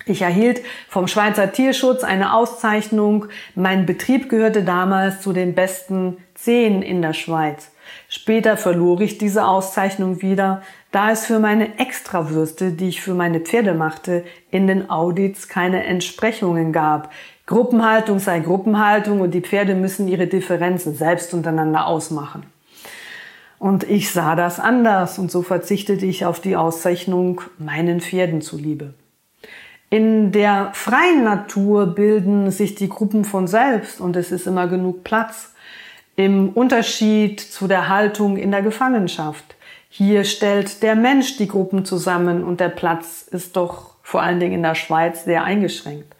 [0.07, 3.25] Ich erhielt vom Schweizer Tierschutz eine Auszeichnung.
[3.55, 7.71] Mein Betrieb gehörte damals zu den besten zehn in der Schweiz.
[8.07, 13.41] Später verlor ich diese Auszeichnung wieder, da es für meine Extrawürste, die ich für meine
[13.41, 17.11] Pferde machte, in den Audits keine Entsprechungen gab.
[17.45, 22.43] Gruppenhaltung sei Gruppenhaltung und die Pferde müssen ihre Differenzen selbst untereinander ausmachen.
[23.59, 28.93] Und ich sah das anders und so verzichtete ich auf die Auszeichnung meinen Pferden zuliebe.
[29.89, 35.05] In der freien Natur bilden sich die Gruppen von selbst und es ist immer genug
[35.05, 35.53] Platz.
[36.17, 39.55] Im Unterschied zu der Haltung in der Gefangenschaft.
[39.89, 44.55] Hier stellt der Mensch die Gruppen zusammen und der Platz ist doch vor allen Dingen
[44.55, 46.13] in der Schweiz sehr eingeschränkt.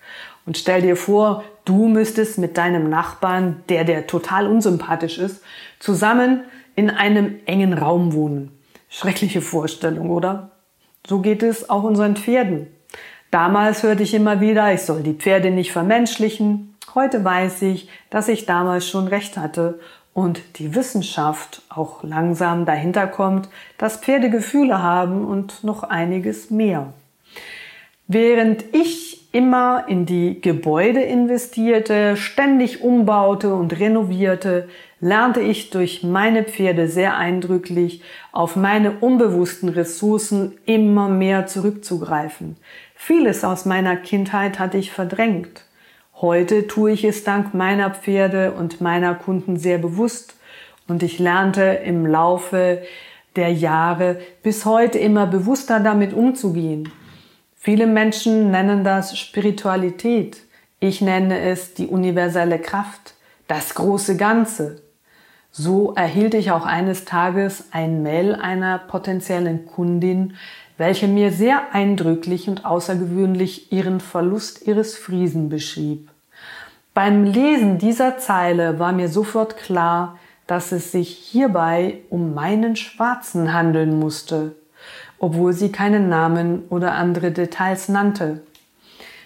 [0.46, 5.44] Und stell dir vor, du müsstest mit deinem Nachbarn, der der total unsympathisch ist,
[5.80, 6.46] zusammen
[6.76, 8.58] in einem engen Raum wohnen.
[8.88, 10.52] Schreckliche Vorstellung, oder?
[11.06, 12.68] So geht es auch unseren Pferden.
[13.32, 16.76] Damals hörte ich immer wieder, ich soll die Pferde nicht vermenschlichen.
[16.96, 19.80] Heute weiß ich, dass ich damals schon recht hatte
[20.14, 26.94] und die Wissenschaft auch langsam dahinter kommt, dass Pferde Gefühle haben und noch einiges mehr.
[28.08, 34.70] Während ich immer in die Gebäude investierte, ständig umbaute und renovierte,
[35.00, 38.02] lernte ich durch meine Pferde sehr eindrücklich
[38.32, 42.56] auf meine unbewussten Ressourcen immer mehr zurückzugreifen.
[43.08, 45.64] Vieles aus meiner Kindheit hatte ich verdrängt.
[46.16, 50.36] Heute tue ich es dank meiner Pferde und meiner Kunden sehr bewusst
[50.90, 52.82] und ich lernte im Laufe
[53.38, 56.92] der Jahre bis heute immer bewusster damit umzugehen.
[57.56, 60.42] Viele Menschen nennen das Spiritualität.
[60.82, 63.14] Ich nenne es die universelle Kraft,
[63.48, 64.82] das große Ganze.
[65.50, 70.34] So erhielt ich auch eines Tages ein Mail einer potenziellen Kundin,
[70.78, 76.10] welche mir sehr eindrücklich und außergewöhnlich ihren Verlust ihres Friesen beschrieb.
[76.94, 80.18] Beim Lesen dieser Zeile war mir sofort klar,
[80.48, 84.56] dass es sich hierbei um meinen Schwarzen handeln musste,
[85.20, 88.42] obwohl sie keinen Namen oder andere Details nannte.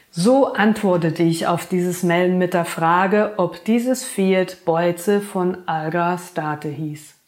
[0.10, 6.18] So antwortete ich auf dieses Mail mit der Frage, ob dieses Pferd Beuze von Alga
[6.18, 7.21] State hieß.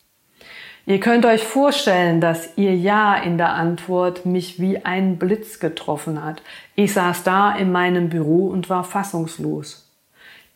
[0.85, 6.21] Ihr könnt euch vorstellen, dass ihr Ja in der Antwort mich wie ein Blitz getroffen
[6.21, 6.41] hat.
[6.75, 9.89] Ich saß da in meinem Büro und war fassungslos.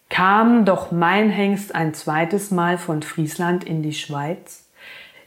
[0.10, 4.68] Kam doch mein Hengst ein zweites Mal von Friesland in die Schweiz?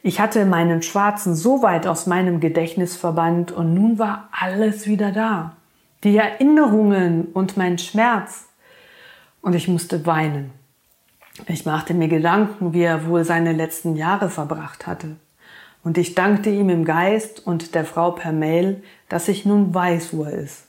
[0.02, 5.12] Ich hatte meinen Schwarzen so weit aus meinem Gedächtnis verbannt und nun war alles wieder
[5.12, 5.56] da.
[6.04, 8.48] Die Erinnerungen und mein Schmerz.
[9.40, 10.59] Und ich musste weinen.
[11.46, 15.16] Ich machte mir Gedanken, wie er wohl seine letzten Jahre verbracht hatte.
[15.82, 20.12] Und ich dankte ihm im Geist und der Frau per Mail, dass ich nun weiß,
[20.12, 20.66] wo er ist.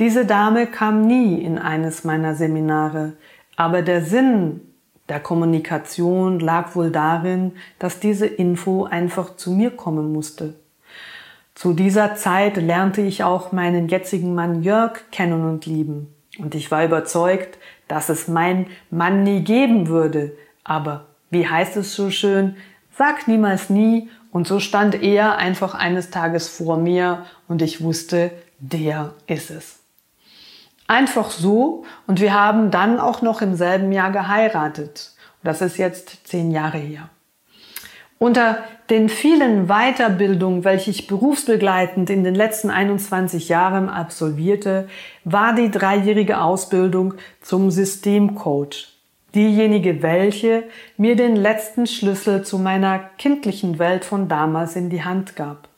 [0.00, 3.12] Diese Dame kam nie in eines meiner Seminare,
[3.56, 4.60] aber der Sinn
[5.08, 10.54] der Kommunikation lag wohl darin, dass diese Info einfach zu mir kommen musste.
[11.54, 16.12] Zu dieser Zeit lernte ich auch meinen jetzigen Mann Jörg kennen und lieben.
[16.38, 17.58] Und ich war überzeugt,
[17.88, 20.36] dass es mein Mann nie geben würde.
[20.64, 22.56] Aber wie heißt es so schön?
[22.96, 24.08] Sag niemals nie.
[24.30, 29.78] Und so stand er einfach eines Tages vor mir und ich wusste, der ist es.
[30.86, 31.84] Einfach so.
[32.06, 35.12] Und wir haben dann auch noch im selben Jahr geheiratet.
[35.42, 37.10] Das ist jetzt zehn Jahre her.
[38.18, 38.58] Unter
[38.90, 44.88] den vielen Weiterbildungen, welche ich berufsbegleitend in den letzten 21 Jahren absolvierte,
[45.24, 48.88] war die dreijährige Ausbildung zum Systemcoach.
[49.34, 50.64] Diejenige, welche
[50.96, 55.68] mir den letzten Schlüssel zu meiner kindlichen Welt von damals in die Hand gab.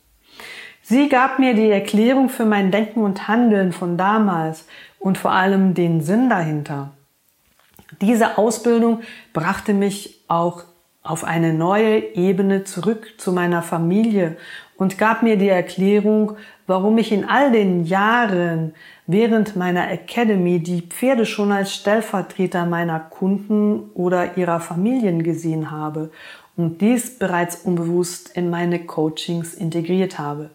[0.82, 4.66] Sie gab mir die Erklärung für mein Denken und Handeln von damals
[4.99, 6.91] und vor allem den Sinn dahinter.
[8.01, 9.01] Diese Ausbildung
[9.32, 10.64] brachte mich auch
[11.07, 14.36] auf eine neue Ebene zurück zu meiner Familie
[14.76, 16.32] und gab mir die Erklärung,
[16.66, 18.74] warum ich in all den Jahren
[19.07, 26.11] während meiner Academy die Pferde schon als Stellvertreter meiner Kunden oder ihrer Familien gesehen habe
[26.57, 30.50] und dies bereits unbewusst in meine Coachings integriert habe.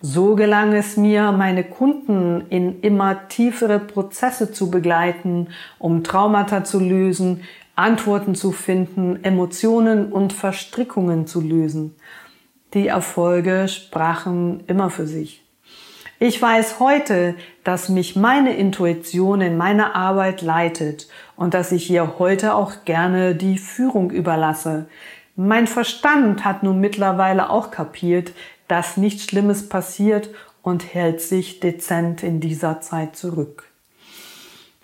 [0.00, 5.48] So gelang es mir, meine Kunden in immer tiefere Prozesse zu begleiten,
[5.78, 7.40] um Traumata zu lösen,
[7.76, 11.96] Antworten zu finden, Emotionen und Verstrickungen zu lösen.
[12.72, 15.44] Die Erfolge sprachen immer für sich.
[16.20, 22.18] Ich weiß heute, dass mich meine Intuition in meiner Arbeit leitet und dass ich ihr
[22.18, 24.86] heute auch gerne die Führung überlasse.
[25.36, 28.32] Mein Verstand hat nun mittlerweile auch kapiert,
[28.68, 30.30] dass nichts Schlimmes passiert
[30.62, 33.73] und hält sich dezent in dieser Zeit zurück.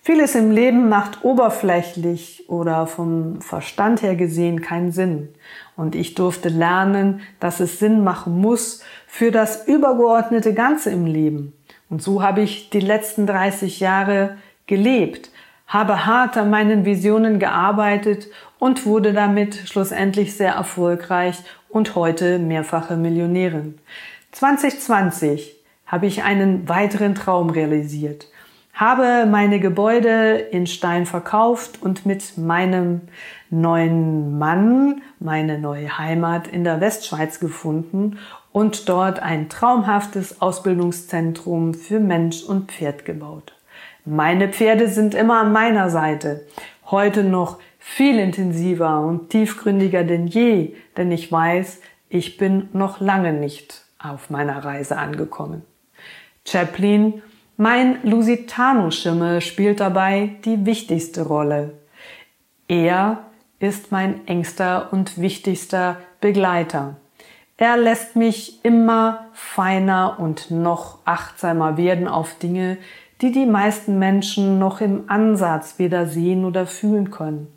[0.02, 5.28] Vieles im Leben macht oberflächlich oder vom Verstand her gesehen keinen Sinn.
[5.76, 11.52] Und ich durfte lernen, dass es Sinn machen muss für das übergeordnete Ganze im Leben.
[11.90, 14.36] Und so habe ich die letzten 30 Jahre
[14.66, 15.30] gelebt,
[15.66, 18.28] habe hart an meinen Visionen gearbeitet
[18.58, 21.36] und wurde damit schlussendlich sehr erfolgreich
[21.68, 23.78] und heute mehrfache Millionärin.
[24.32, 28.28] 2020 habe ich einen weiteren Traum realisiert,
[28.80, 33.02] habe meine Gebäude in Stein verkauft und mit meinem
[33.50, 38.18] neuen Mann meine neue Heimat in der Westschweiz gefunden
[38.52, 43.52] und dort ein traumhaftes Ausbildungszentrum für Mensch und Pferd gebaut.
[44.06, 46.46] Meine Pferde sind immer an meiner Seite.
[46.90, 53.34] Heute noch viel intensiver und tiefgründiger denn je, denn ich weiß, ich bin noch lange
[53.34, 55.64] nicht auf meiner Reise angekommen.
[56.46, 57.22] Chaplin,
[57.60, 61.74] mein Lusitano-Schimmel, spielt dabei die wichtigste Rolle.
[62.68, 63.18] Er
[63.58, 66.96] ist mein engster und wichtigster Begleiter.
[67.58, 72.78] Er lässt mich immer feiner und noch achtsamer werden auf Dinge,
[73.20, 77.48] die die meisten Menschen noch im Ansatz weder sehen oder fühlen können.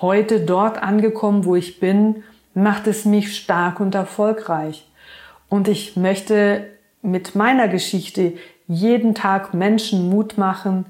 [0.00, 2.22] Heute dort angekommen, wo ich bin,
[2.54, 4.88] macht es mich stark und erfolgreich.
[5.50, 6.70] Und ich möchte
[7.02, 8.32] mit meiner Geschichte
[8.68, 10.86] jeden Tag Menschen Mut machen,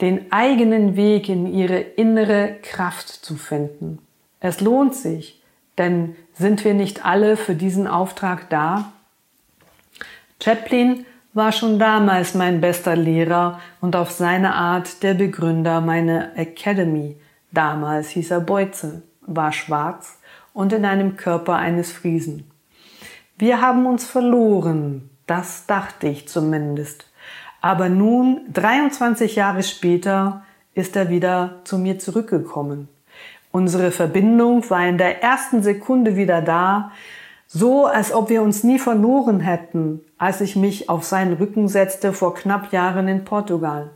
[0.00, 3.98] den eigenen Weg in ihre innere Kraft zu finden.
[4.40, 5.42] Es lohnt sich,
[5.78, 8.92] denn sind wir nicht alle für diesen Auftrag da?
[10.42, 17.16] Chaplin war schon damals mein bester Lehrer und auf seine Art der Begründer meiner Academy.
[17.52, 20.18] Damals hieß er Beutze, war schwarz
[20.52, 22.50] und in einem Körper eines Friesen.
[23.36, 27.09] Wir haben uns verloren, das dachte ich zumindest.
[27.60, 30.42] Aber nun, 23 Jahre später,
[30.74, 32.88] ist er wieder zu mir zurückgekommen.
[33.52, 36.92] Unsere Verbindung war in der ersten Sekunde wieder da,
[37.46, 42.12] so als ob wir uns nie verloren hätten, als ich mich auf seinen Rücken setzte
[42.12, 43.90] vor knapp Jahren in Portugal.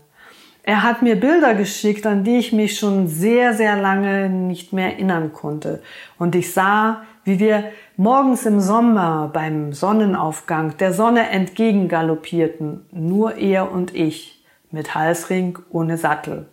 [0.66, 4.92] Er hat mir Bilder geschickt, an die ich mich schon sehr, sehr lange nicht mehr
[4.92, 5.82] erinnern konnte.
[6.18, 13.70] Und ich sah, wie wir morgens im Sommer beim Sonnenaufgang der Sonne entgegengaloppierten, nur er
[13.70, 16.46] und ich, mit Halsring ohne Sattel.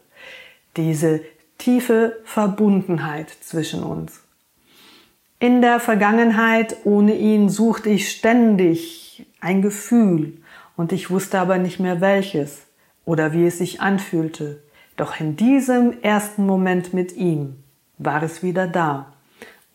[0.75, 1.21] Diese
[1.57, 4.21] tiefe Verbundenheit zwischen uns.
[5.39, 10.37] In der Vergangenheit ohne ihn suchte ich ständig ein Gefühl
[10.75, 12.67] und ich wusste aber nicht mehr welches
[13.11, 14.63] oder wie es sich anfühlte.
[14.95, 17.57] Doch in diesem ersten Moment mit ihm
[17.97, 19.11] war es wieder da.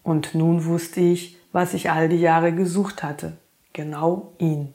[0.02, 3.36] Und nun wusste ich, was ich all die Jahre gesucht hatte.
[3.74, 4.72] Genau ihn.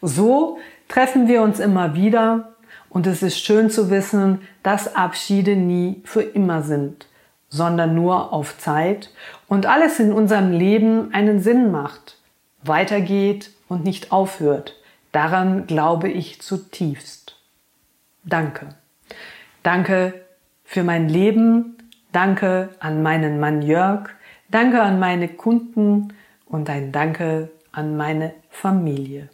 [0.00, 0.58] So
[0.88, 2.54] treffen wir uns immer wieder
[2.90, 7.06] und es ist schön zu wissen, dass Abschiede nie für immer sind,
[7.48, 9.10] sondern nur auf Zeit
[9.46, 12.18] und alles in unserem Leben einen Sinn macht,
[12.64, 14.74] weitergeht und nicht aufhört.
[15.12, 17.21] Daran glaube ich zutiefst.
[18.24, 18.68] Danke.
[19.62, 20.26] Danke
[20.64, 21.76] für mein Leben.
[22.12, 24.10] Danke an meinen Mann Jörg.
[24.50, 26.14] Danke an meine Kunden
[26.46, 29.28] und ein Danke an meine Familie.